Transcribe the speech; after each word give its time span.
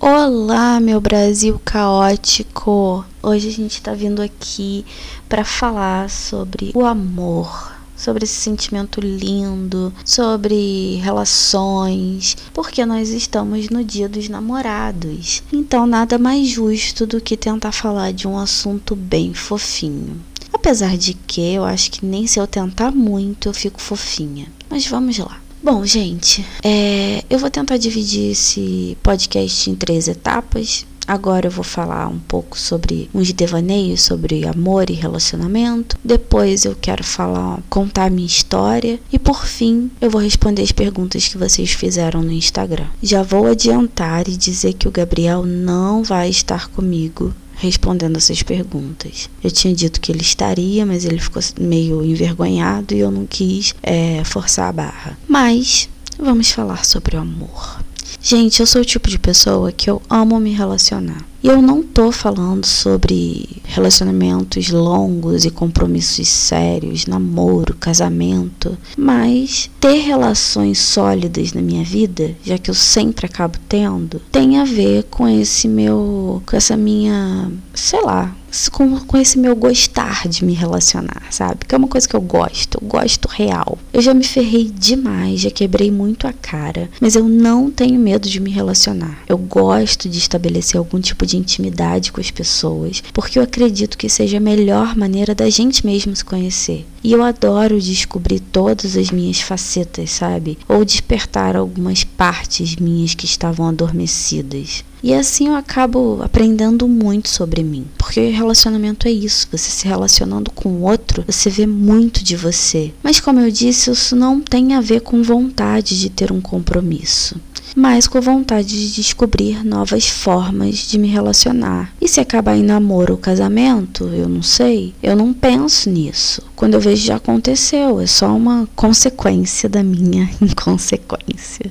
Olá, 0.00 0.80
meu 0.80 0.98
Brasil 0.98 1.60
caótico! 1.62 3.04
Hoje 3.22 3.48
a 3.48 3.52
gente 3.52 3.72
está 3.72 3.92
vindo 3.92 4.22
aqui 4.22 4.86
para 5.28 5.44
falar 5.44 6.08
sobre 6.08 6.72
o 6.74 6.86
amor, 6.86 7.70
sobre 7.94 8.24
esse 8.24 8.40
sentimento 8.40 8.98
lindo, 8.98 9.92
sobre 10.06 10.96
relações, 11.02 12.34
porque 12.54 12.86
nós 12.86 13.10
estamos 13.10 13.68
no 13.68 13.84
Dia 13.84 14.08
dos 14.08 14.30
Namorados. 14.30 15.42
Então, 15.52 15.86
nada 15.86 16.16
mais 16.16 16.48
justo 16.48 17.06
do 17.06 17.20
que 17.20 17.36
tentar 17.36 17.72
falar 17.72 18.14
de 18.14 18.26
um 18.26 18.38
assunto 18.38 18.96
bem 18.96 19.34
fofinho. 19.34 20.18
Apesar 20.66 20.96
de 20.96 21.14
que 21.14 21.40
eu 21.54 21.64
acho 21.64 21.92
que 21.92 22.04
nem 22.04 22.26
se 22.26 22.40
eu 22.40 22.46
tentar 22.48 22.90
muito 22.90 23.48
eu 23.48 23.54
fico 23.54 23.80
fofinha. 23.80 24.48
Mas 24.68 24.84
vamos 24.84 25.16
lá. 25.16 25.40
Bom, 25.62 25.86
gente, 25.86 26.44
é, 26.60 27.22
eu 27.30 27.38
vou 27.38 27.48
tentar 27.48 27.76
dividir 27.76 28.32
esse 28.32 28.98
podcast 29.00 29.70
em 29.70 29.76
três 29.76 30.08
etapas. 30.08 30.84
Agora 31.06 31.46
eu 31.46 31.52
vou 31.52 31.62
falar 31.62 32.08
um 32.08 32.18
pouco 32.18 32.58
sobre 32.58 33.08
uns 33.14 33.32
devaneios 33.32 34.02
sobre 34.02 34.44
amor 34.44 34.90
e 34.90 34.94
relacionamento. 34.94 35.96
Depois 36.04 36.64
eu 36.64 36.74
quero 36.74 37.04
falar, 37.04 37.62
contar 37.70 38.10
minha 38.10 38.26
história 38.26 38.98
e 39.12 39.20
por 39.20 39.46
fim 39.46 39.88
eu 40.00 40.10
vou 40.10 40.20
responder 40.20 40.62
as 40.62 40.72
perguntas 40.72 41.28
que 41.28 41.38
vocês 41.38 41.70
fizeram 41.70 42.22
no 42.22 42.32
Instagram. 42.32 42.86
Já 43.00 43.22
vou 43.22 43.46
adiantar 43.46 44.26
e 44.26 44.36
dizer 44.36 44.72
que 44.72 44.88
o 44.88 44.92
Gabriel 44.92 45.46
não 45.46 46.02
vai 46.02 46.28
estar 46.28 46.66
comigo 46.70 47.32
respondendo 47.56 48.16
essas 48.16 48.42
perguntas. 48.42 49.28
Eu 49.42 49.50
tinha 49.50 49.74
dito 49.74 50.00
que 50.00 50.12
ele 50.12 50.22
estaria, 50.22 50.84
mas 50.84 51.04
ele 51.04 51.18
ficou 51.18 51.42
meio 51.60 52.04
envergonhado 52.04 52.94
e 52.94 53.00
eu 53.00 53.10
não 53.10 53.26
quis 53.26 53.74
é, 53.82 54.22
forçar 54.24 54.68
a 54.68 54.72
barra. 54.72 55.18
Mas 55.28 55.88
vamos 56.18 56.50
falar 56.50 56.84
sobre 56.84 57.16
o 57.16 57.20
amor. 57.20 57.80
Gente, 58.28 58.58
eu 58.58 58.66
sou 58.66 58.82
o 58.82 58.84
tipo 58.84 59.08
de 59.08 59.20
pessoa 59.20 59.70
que 59.70 59.88
eu 59.88 60.02
amo 60.10 60.40
me 60.40 60.50
relacionar. 60.52 61.24
E 61.44 61.46
eu 61.46 61.62
não 61.62 61.80
tô 61.80 62.10
falando 62.10 62.66
sobre 62.66 63.62
relacionamentos 63.62 64.68
longos 64.68 65.44
e 65.44 65.50
compromissos 65.52 66.26
sérios, 66.26 67.06
namoro, 67.06 67.76
casamento, 67.76 68.76
mas 68.98 69.70
ter 69.78 69.98
relações 69.98 70.80
sólidas 70.80 71.52
na 71.52 71.62
minha 71.62 71.84
vida, 71.84 72.34
já 72.42 72.58
que 72.58 72.68
eu 72.68 72.74
sempre 72.74 73.26
acabo 73.26 73.58
tendo, 73.68 74.20
tem 74.32 74.58
a 74.58 74.64
ver 74.64 75.04
com 75.04 75.28
esse 75.28 75.68
meu, 75.68 76.42
com 76.44 76.56
essa 76.56 76.76
minha, 76.76 77.48
sei 77.72 78.02
lá, 78.02 78.34
com, 78.70 78.98
com 79.00 79.16
esse 79.16 79.38
meu 79.38 79.54
gostar 79.54 80.28
de 80.28 80.44
me 80.44 80.54
relacionar, 80.54 81.24
sabe? 81.30 81.64
Que 81.66 81.74
é 81.74 81.78
uma 81.78 81.88
coisa 81.88 82.08
que 82.08 82.16
eu 82.16 82.20
gosto, 82.20 82.78
eu 82.80 82.88
gosto 82.88 83.26
real. 83.28 83.78
Eu 83.92 84.00
já 84.00 84.14
me 84.14 84.24
ferrei 84.24 84.64
demais, 84.64 85.40
já 85.40 85.50
quebrei 85.50 85.90
muito 85.90 86.26
a 86.26 86.32
cara, 86.32 86.88
mas 87.00 87.14
eu 87.14 87.28
não 87.28 87.70
tenho 87.70 87.98
medo 88.00 88.28
de 88.28 88.40
me 88.40 88.50
relacionar. 88.50 89.18
Eu 89.28 89.38
gosto 89.38 90.08
de 90.08 90.18
estabelecer 90.18 90.78
algum 90.78 91.00
tipo 91.00 91.26
de 91.26 91.36
intimidade 91.36 92.12
com 92.12 92.20
as 92.20 92.30
pessoas, 92.30 93.02
porque 93.12 93.38
eu 93.38 93.42
acredito 93.42 93.98
que 93.98 94.08
seja 94.08 94.38
a 94.38 94.40
melhor 94.40 94.96
maneira 94.96 95.34
da 95.34 95.48
gente 95.50 95.84
mesmo 95.84 96.14
se 96.14 96.24
conhecer. 96.24 96.86
E 97.06 97.12
eu 97.12 97.22
adoro 97.22 97.80
descobrir 97.80 98.40
todas 98.40 98.96
as 98.96 99.12
minhas 99.12 99.40
facetas, 99.40 100.10
sabe? 100.10 100.58
Ou 100.68 100.84
despertar 100.84 101.54
algumas 101.54 102.02
partes 102.02 102.74
minhas 102.74 103.14
que 103.14 103.24
estavam 103.24 103.68
adormecidas. 103.68 104.82
E 105.04 105.14
assim 105.14 105.46
eu 105.46 105.54
acabo 105.54 106.20
aprendendo 106.20 106.88
muito 106.88 107.28
sobre 107.28 107.62
mim. 107.62 107.86
Porque 107.96 108.30
relacionamento 108.30 109.06
é 109.06 109.12
isso, 109.12 109.46
você 109.52 109.70
se 109.70 109.86
relacionando 109.86 110.50
com 110.50 110.68
o 110.70 110.82
outro, 110.82 111.22
você 111.28 111.48
vê 111.48 111.64
muito 111.64 112.24
de 112.24 112.34
você. 112.34 112.92
Mas 113.04 113.20
como 113.20 113.38
eu 113.38 113.52
disse, 113.52 113.88
isso 113.88 114.16
não 114.16 114.40
tem 114.40 114.74
a 114.74 114.80
ver 114.80 115.02
com 115.02 115.22
vontade 115.22 116.00
de 116.00 116.10
ter 116.10 116.32
um 116.32 116.40
compromisso 116.40 117.40
mas 117.76 118.08
com 118.08 118.18
vontade 118.22 118.68
de 118.68 118.94
descobrir 118.94 119.62
novas 119.62 120.08
formas 120.08 120.76
de 120.78 120.98
me 120.98 121.08
relacionar. 121.08 121.92
E 122.00 122.08
se 122.08 122.18
acabar 122.18 122.56
em 122.56 122.62
namoro 122.62 123.12
ou 123.12 123.18
casamento, 123.18 124.04
eu 124.04 124.26
não 124.26 124.42
sei, 124.42 124.94
eu 125.02 125.14
não 125.14 125.34
penso 125.34 125.90
nisso. 125.90 126.40
Quando 126.56 126.72
eu 126.72 126.80
vejo 126.80 127.04
já 127.04 127.16
aconteceu, 127.16 128.00
é 128.00 128.06
só 128.06 128.34
uma 128.34 128.66
consequência 128.74 129.68
da 129.68 129.82
minha 129.82 130.28
inconsequência. 130.40 131.70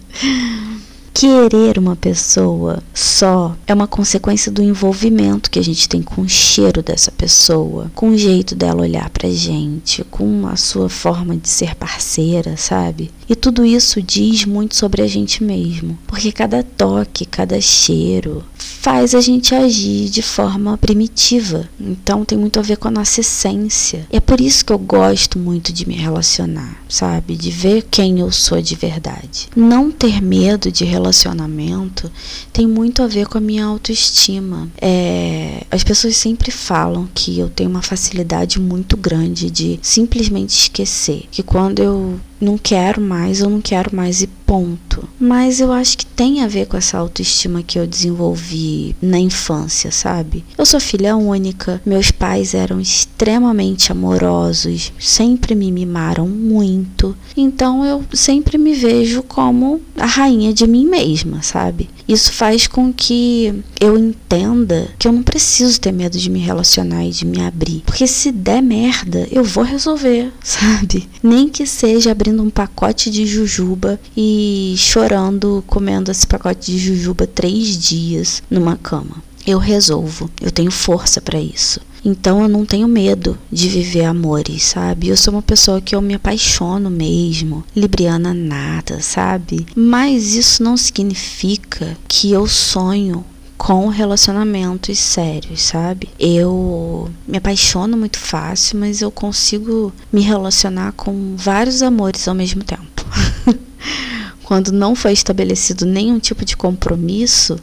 Querer 1.18 1.79
uma 1.79 1.96
pessoa 1.96 2.84
só 2.94 3.56
é 3.66 3.74
uma 3.74 3.88
consequência 3.88 4.52
do 4.52 4.62
envolvimento 4.62 5.50
que 5.50 5.58
a 5.58 5.63
gente 5.63 5.88
tem 5.88 6.02
com 6.02 6.24
o 6.24 6.28
cheiro 6.28 6.84
dessa 6.84 7.09
pessoa, 7.09 7.90
com 7.96 8.09
o 8.09 8.18
jeito 8.18 8.53
dela 8.53 8.81
olhar 8.81 9.09
pra 9.09 9.29
gente, 9.29 10.03
com 10.12 10.46
a 10.46 10.58
sua 10.58 10.90
forma 10.90 11.38
de 11.38 11.47
ser 11.47 11.74
parceira, 11.74 12.58
sabe? 12.58 13.12
E 13.28 13.36
tudo 13.36 13.66
isso 13.66 14.02
diz 14.02 14.46
muito 14.46 14.75
sobre 14.75 15.02
a 15.02 15.08
gente 15.08 15.44
mesmo, 15.44 15.97
porque 16.08 16.31
cada 16.31 16.62
toque, 16.63 17.25
cada 17.25 17.59
cheiro 17.59 18.44
faz 18.58 19.16
a 19.16 19.22
gente 19.22 19.56
agir 19.56 20.09
de 20.09 20.22
forma 20.22 20.78
primitiva. 20.78 21.68
Então 21.80 22.24
tem 22.24 22.38
muito 22.38 22.59
a 22.59 22.62
ver 22.62 22.78
com 22.78 22.88
a 22.88 22.91
nossa 22.91 23.22
essência. 23.22 24.06
E 24.12 24.18
é 24.18 24.19
por 24.19 24.40
isso 24.40 24.64
que 24.64 24.72
eu 24.72 24.78
gosto 24.78 25.40
muito 25.40 25.74
de 25.74 25.88
me 25.88 25.96
relacionar, 25.96 26.78
sabe? 26.88 27.35
De 27.35 27.50
ver 27.50 27.88
quem 27.90 28.19
eu 28.19 28.31
sou 28.31 28.62
de 28.62 28.75
verdade. 28.75 29.50
Não 29.56 29.91
ter 29.91 30.22
medo 30.22 30.72
de 30.72 30.85
relacionamento 30.85 32.12
tem 32.53 32.68
muito 32.68 33.02
a 33.02 33.08
ver 33.08 33.28
com 33.28 33.40
a 33.40 33.41
minha 33.41 33.66
autoestima. 33.66 34.69
É, 34.80 35.64
as 35.72 35.84
pessoas 35.84 36.16
sempre 36.16 36.52
falam 36.52 37.09
que 37.14 37.40
eu 37.40 37.50
tenho 37.50 37.69
uma 37.72 37.81
facilidade 37.81 38.59
muito 38.59 38.96
grande 38.96 39.50
de 39.50 39.80
simplesmente 39.81 40.52
esquecer. 40.52 41.25
Que 41.31 41.41
quando 41.41 41.80
eu 41.80 42.19
não 42.40 42.58
quero 42.58 43.02
mais, 43.02 43.15
eu 43.42 43.50
não 43.50 43.62
quero 43.62 43.96
mais 43.96 44.22
e 44.22 44.28
ponto. 44.28 45.08
Mas 45.20 45.59
eu 45.59 45.72
acho 45.72 45.98
que 45.98 46.06
tem 46.06 46.42
a 46.42 46.48
ver 46.48 46.68
com 46.68 46.78
essa 46.78 46.98
autoestima 46.98 47.64
que 47.64 47.80
eu 47.80 47.88
desenvolvi 47.88 48.96
na 49.02 49.20
infância, 49.20 49.92
sabe? 49.92 50.46
Eu 50.58 50.66
sou 50.66 50.80
filha 50.80 51.16
única, 51.16 51.81
meus 51.86 52.12
pais 52.12 52.53
eram 52.53 52.80
extremamente 52.80 53.92
amorosos, 53.92 54.94
sempre 55.00 55.56
me 55.56 55.72
mimaram 55.72 56.28
muito. 56.28 57.16
Então 57.36 57.84
eu 57.84 58.03
sempre 58.14 58.58
me 58.58 58.74
vejo 58.74 59.24
como 59.24 59.82
a 59.97 60.06
rainha 60.06 60.53
de 60.53 60.68
mim 60.68 60.86
mesma, 60.86 61.42
sabe? 61.42 61.90
Isso 62.08 62.32
faz 62.32 62.68
com 62.68 62.94
que 62.94 63.64
eu 63.80 63.97
entenda 63.97 64.88
que 65.00 65.08
eu 65.08 65.12
não 65.12 65.24
preciso 65.24 65.80
ter 65.80 65.92
medo 65.92 66.18
de 66.18 66.30
me 66.30 66.40
relacionar 66.40 67.03
e 67.03 67.09
de 67.09 67.26
me 67.26 67.42
abrir. 67.42 67.82
Porque 67.86 68.06
se 68.06 68.32
der 68.32 68.62
merda, 68.62 69.28
eu 69.32 69.44
vou 69.44 69.64
resolver, 69.64 70.32
sabe? 70.44 71.09
Nem 71.24 71.50
que 71.50 71.66
seja 71.66 72.12
abrindo 72.12 72.44
um 72.44 72.50
pacote 72.50 73.04
de 73.09 73.25
jujuba 73.25 73.99
e 74.16 74.75
chorando 74.77 75.63
comendo 75.67 76.11
esse 76.11 76.25
pacote 76.25 76.71
de 76.71 76.77
jujuba 76.77 77.27
três 77.27 77.77
dias 77.77 78.41
numa 78.49 78.75
cama. 78.77 79.23
Eu 79.45 79.59
resolvo, 79.59 80.29
eu 80.41 80.51
tenho 80.51 80.71
força 80.71 81.21
para 81.21 81.39
isso. 81.39 81.79
Então 82.03 82.43
eu 82.43 82.47
não 82.47 82.66
tenho 82.66 82.88
medo 82.88 83.35
de 83.51 83.67
viver 83.67 84.05
amores, 84.05 84.63
sabe? 84.63 85.07
Eu 85.07 85.17
sou 85.17 85.33
uma 85.33 85.41
pessoa 85.41 85.81
que 85.81 85.95
eu 85.95 86.01
me 86.01 86.13
apaixono 86.13 86.89
mesmo, 86.89 87.63
libriana 87.75 88.31
nada, 88.31 89.01
sabe? 89.01 89.66
Mas 89.75 90.35
isso 90.35 90.61
não 90.61 90.77
significa 90.77 91.97
que 92.07 92.31
eu 92.31 92.47
sonho 92.47 93.25
com 93.57 93.87
relacionamentos 93.87 94.99
sérios, 94.99 95.61
sabe? 95.61 96.09
Eu 96.19 97.09
me 97.27 97.37
apaixono 97.37 97.97
muito 97.97 98.19
fácil, 98.19 98.79
mas 98.79 99.01
eu 99.01 99.09
consigo 99.09 99.91
me 100.11 100.22
relacionar 100.22 100.91
com 100.91 101.35
vários 101.35 101.81
amores 101.81 102.27
ao 102.27 102.35
mesmo 102.35 102.63
tempo. 102.63 102.94
Quando 104.43 104.71
não 104.71 104.95
foi 104.95 105.13
estabelecido 105.13 105.85
nenhum 105.85 106.19
tipo 106.19 106.45
de 106.45 106.55
compromisso, 106.55 107.57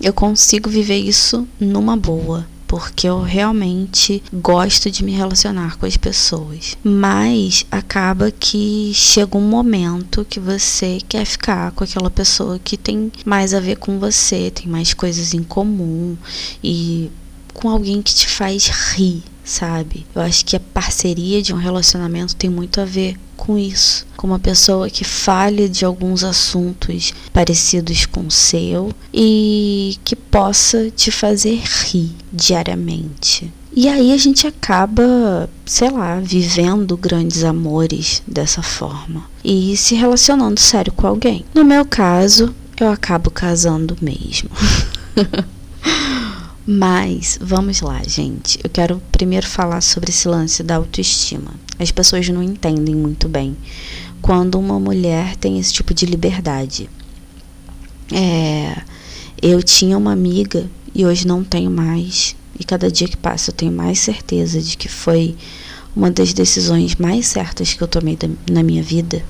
eu 0.00 0.12
consigo 0.12 0.68
viver 0.68 0.98
isso 0.98 1.46
numa 1.58 1.96
boa 1.96 2.46
porque 2.70 3.08
eu 3.08 3.20
realmente 3.20 4.22
gosto 4.32 4.92
de 4.92 5.02
me 5.02 5.10
relacionar 5.10 5.76
com 5.76 5.86
as 5.86 5.96
pessoas. 5.96 6.78
Mas 6.84 7.66
acaba 7.68 8.30
que 8.30 8.92
chega 8.94 9.36
um 9.36 9.40
momento 9.40 10.24
que 10.24 10.38
você 10.38 10.98
quer 11.08 11.24
ficar 11.24 11.72
com 11.72 11.82
aquela 11.82 12.08
pessoa 12.08 12.60
que 12.60 12.76
tem 12.76 13.10
mais 13.26 13.52
a 13.54 13.58
ver 13.58 13.74
com 13.78 13.98
você, 13.98 14.52
tem 14.52 14.68
mais 14.68 14.94
coisas 14.94 15.34
em 15.34 15.42
comum 15.42 16.16
e 16.62 17.10
com 17.52 17.68
alguém 17.68 18.00
que 18.00 18.14
te 18.14 18.28
faz 18.28 18.68
rir, 18.68 19.24
sabe? 19.50 20.06
Eu 20.14 20.22
acho 20.22 20.44
que 20.44 20.56
a 20.56 20.60
parceria 20.60 21.42
de 21.42 21.52
um 21.52 21.56
relacionamento 21.56 22.36
tem 22.36 22.48
muito 22.48 22.80
a 22.80 22.84
ver 22.84 23.16
com 23.36 23.58
isso, 23.58 24.06
com 24.16 24.26
uma 24.28 24.38
pessoa 24.38 24.88
que 24.88 25.02
fale 25.02 25.68
de 25.68 25.84
alguns 25.84 26.22
assuntos 26.22 27.12
parecidos 27.32 28.06
com 28.06 28.26
o 28.26 28.30
seu 28.30 28.92
e 29.12 29.98
que 30.04 30.14
possa 30.14 30.90
te 30.90 31.10
fazer 31.10 31.60
rir 31.64 32.12
diariamente. 32.32 33.52
E 33.74 33.88
aí 33.88 34.12
a 34.12 34.16
gente 34.16 34.46
acaba, 34.46 35.48
sei 35.64 35.90
lá, 35.90 36.20
vivendo 36.20 36.96
grandes 36.96 37.44
amores 37.44 38.22
dessa 38.26 38.62
forma 38.62 39.24
e 39.44 39.76
se 39.76 39.94
relacionando 39.94 40.60
sério 40.60 40.92
com 40.92 41.06
alguém. 41.06 41.44
No 41.54 41.64
meu 41.64 41.84
caso, 41.84 42.54
eu 42.78 42.90
acabo 42.90 43.30
casando 43.30 43.96
mesmo. 44.00 44.50
Mas 46.72 47.36
vamos 47.42 47.80
lá, 47.80 48.00
gente. 48.06 48.56
Eu 48.62 48.70
quero 48.70 49.02
primeiro 49.10 49.44
falar 49.44 49.80
sobre 49.80 50.10
esse 50.10 50.28
lance 50.28 50.62
da 50.62 50.76
autoestima. 50.76 51.52
As 51.80 51.90
pessoas 51.90 52.28
não 52.28 52.40
entendem 52.40 52.94
muito 52.94 53.28
bem 53.28 53.56
quando 54.22 54.56
uma 54.56 54.78
mulher 54.78 55.34
tem 55.34 55.58
esse 55.58 55.72
tipo 55.72 55.92
de 55.92 56.06
liberdade. 56.06 56.88
É, 58.12 58.82
eu 59.42 59.60
tinha 59.64 59.98
uma 59.98 60.12
amiga 60.12 60.70
e 60.94 61.04
hoje 61.04 61.26
não 61.26 61.42
tenho 61.42 61.72
mais. 61.72 62.36
E 62.56 62.62
cada 62.62 62.88
dia 62.88 63.08
que 63.08 63.16
passa 63.16 63.50
eu 63.50 63.54
tenho 63.54 63.72
mais 63.72 63.98
certeza 63.98 64.60
de 64.60 64.76
que 64.76 64.88
foi 64.88 65.34
uma 65.96 66.08
das 66.08 66.32
decisões 66.32 66.94
mais 66.94 67.26
certas 67.26 67.74
que 67.74 67.82
eu 67.82 67.88
tomei 67.88 68.16
na 68.48 68.62
minha 68.62 68.82
vida. 68.82 69.24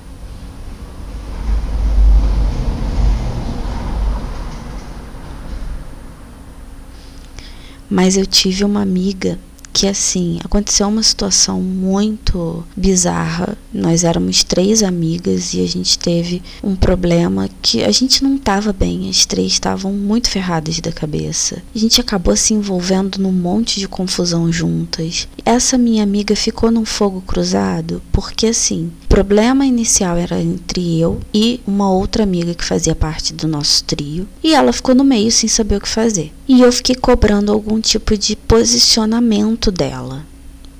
Mas 7.91 8.15
eu 8.15 8.25
tive 8.25 8.63
uma 8.63 8.81
amiga 8.81 9.37
que 9.73 9.87
assim, 9.87 10.39
aconteceu 10.43 10.87
uma 10.87 11.03
situação 11.03 11.61
muito 11.61 12.63
bizarra. 12.75 13.57
Nós 13.73 14.03
éramos 14.03 14.43
três 14.43 14.83
amigas 14.83 15.53
e 15.53 15.61
a 15.61 15.67
gente 15.67 15.97
teve 15.97 16.41
um 16.63 16.75
problema 16.75 17.49
que 17.61 17.83
a 17.83 17.91
gente 17.91 18.23
não 18.23 18.35
estava 18.35 18.73
bem, 18.73 19.09
as 19.09 19.25
três 19.25 19.53
estavam 19.53 19.93
muito 19.93 20.29
ferradas 20.29 20.79
da 20.79 20.91
cabeça. 20.91 21.61
A 21.73 21.77
gente 21.77 22.01
acabou 22.01 22.35
se 22.35 22.53
envolvendo 22.53 23.17
num 23.17 23.31
monte 23.31 23.79
de 23.79 23.87
confusão 23.87 24.51
juntas. 24.51 25.27
Essa 25.45 25.77
minha 25.77 26.03
amiga 26.03 26.35
ficou 26.35 26.71
num 26.71 26.85
fogo 26.85 27.21
cruzado 27.21 28.01
porque 28.11 28.47
assim, 28.47 28.91
o 29.05 29.07
problema 29.07 29.65
inicial 29.65 30.17
era 30.17 30.41
entre 30.41 30.99
eu 30.99 31.19
e 31.33 31.59
uma 31.67 31.91
outra 31.91 32.23
amiga 32.23 32.53
que 32.53 32.63
fazia 32.63 32.95
parte 32.95 33.33
do 33.33 33.47
nosso 33.47 33.83
trio, 33.83 34.27
e 34.43 34.53
ela 34.53 34.71
ficou 34.71 34.95
no 34.95 35.03
meio 35.03 35.31
sem 35.31 35.49
saber 35.49 35.75
o 35.77 35.81
que 35.81 35.89
fazer. 35.89 36.31
E 36.47 36.61
eu 36.61 36.71
fiquei 36.71 36.95
cobrando 36.95 37.51
algum 37.51 37.79
tipo 37.79 38.17
de 38.17 38.35
posicionamento 38.35 39.60
dela. 39.69 40.25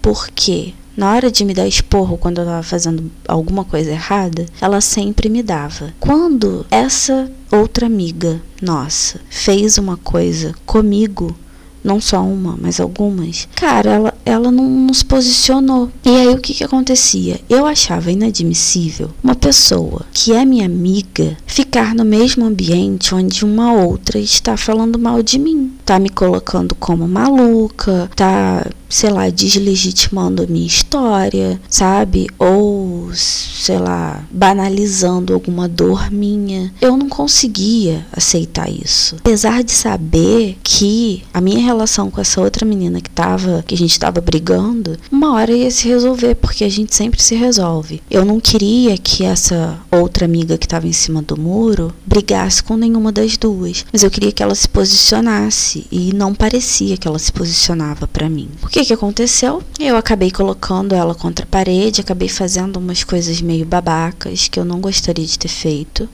Porque 0.02 0.74
na 0.96 1.14
hora 1.14 1.32
de 1.32 1.46
me 1.46 1.54
dar 1.54 1.68
esporro 1.68 2.18
quando 2.18 2.40
eu 2.40 2.44
estava 2.44 2.64
fazendo 2.64 3.12
alguma 3.28 3.64
coisa 3.64 3.92
errada, 3.92 4.46
ela 4.60 4.82
sempre 4.82 5.30
me 5.30 5.44
dava. 5.44 5.94
Quando 6.00 6.66
essa 6.72 7.32
outra 7.52 7.86
amiga 7.86 8.42
nossa 8.62 9.20
fez 9.30 9.78
uma 9.78 9.98
coisa 9.98 10.54
comigo, 10.66 11.36
não 11.84 12.00
só 12.00 12.22
uma, 12.22 12.58
mas 12.60 12.80
algumas, 12.80 13.48
cara, 13.56 13.92
ela, 13.92 14.11
ela 14.26 14.52
não 14.52 14.70
nos 14.70 15.04
posicionou. 15.04 15.92
E 16.06 16.10
aí 16.10 16.28
o 16.30 16.38
que 16.38 16.54
que 16.54 16.64
acontecia? 16.64 17.40
Eu 17.50 17.66
achava 17.66 18.12
inadmissível 18.12 19.10
uma 19.24 19.36
pessoa 19.36 20.06
que 20.14 20.34
é 20.34 20.46
minha 20.46 20.66
amiga 20.66 21.38
ficar 21.46 21.96
no 21.96 22.06
mesmo 22.06 22.46
ambiente 22.46 23.14
onde 23.14 23.46
uma 23.46 23.74
outra 23.74 24.20
está 24.20 24.56
falando 24.58 25.00
mal 25.00 25.22
de 25.22 25.40
mim, 25.40 25.72
tá 25.86 26.00
me 26.00 26.10
colocando 26.10 26.76
como 26.76 27.08
maluca, 27.08 28.10
tá 28.16 28.66
sei 28.92 29.10
lá, 29.10 29.30
deslegitimando 29.30 30.44
a 30.44 30.48
minha 30.48 30.68
história, 30.68 31.60
sabe? 31.70 32.28
Ou, 32.38 33.10
sei 33.14 33.80
lá, 33.80 34.24
banalizando 34.30 35.34
alguma 35.34 35.68
dor 35.68 36.12
minha. 36.12 36.74
Eu 36.82 36.98
não 36.98 37.10
conseguia 37.10 38.06
aceitar 38.12 38.70
isso. 38.70 39.16
Apesar 39.20 39.64
de 39.64 39.72
saber 39.72 40.58
que 40.64 41.24
a 41.34 41.42
minha 41.42 41.60
relação 41.60 42.12
com 42.12 42.22
essa 42.22 42.42
outra 42.42 42.66
menina 42.66 43.02
que 43.02 43.10
tava, 43.10 43.64
que 43.66 43.76
a 43.76 43.78
gente 43.78 44.00
tava 44.00 44.22
brigando, 44.22 44.98
uma 45.12 45.34
hora 45.34 45.52
ia 45.52 45.72
se 45.72 45.88
resolver, 45.88 46.36
porque 46.36 46.64
a 46.64 46.70
gente 46.70 46.96
sempre 46.96 47.22
se 47.22 47.36
resolve. 47.36 48.02
Eu 48.10 48.26
não 48.26 48.40
queria 48.40 48.98
que 48.98 49.24
essa 49.24 49.80
outra 49.90 50.26
amiga 50.26 50.58
que 50.58 50.68
tava 50.68 50.88
em 50.88 50.94
cima 50.94 51.22
do 51.22 51.40
muro 51.40 51.94
brigasse 52.06 52.62
com 52.62 52.76
nenhuma 52.76 53.12
das 53.12 53.38
duas, 53.38 53.86
mas 53.92 54.04
eu 54.04 54.12
queria 54.12 54.32
que 54.32 54.44
ela 54.44 54.56
se 54.56 54.68
posicionasse 54.68 55.86
e 55.92 56.14
não 56.14 56.34
parecia 56.34 56.98
que 56.98 57.08
ela 57.08 57.20
se 57.20 57.32
posicionava 57.32 58.08
para 58.08 58.30
mim. 58.30 58.50
Porque 58.60 58.81
que, 58.82 58.88
que 58.88 58.94
aconteceu? 58.94 59.62
Eu 59.80 59.96
acabei 59.96 60.32
colocando 60.32 60.96
ela 60.96 61.14
contra 61.14 61.46
a 61.46 61.48
parede, 61.48 62.02
acabei 62.02 62.28
fazendo 62.28 62.78
umas 62.78 63.04
coisas 63.04 63.40
meio 63.40 63.66
babacas 63.66 64.48
que 64.48 64.60
eu 64.60 64.66
não 64.66 64.80
gostaria 64.80 65.26
de 65.26 65.38
ter 65.38 65.48
feito. 65.48 66.10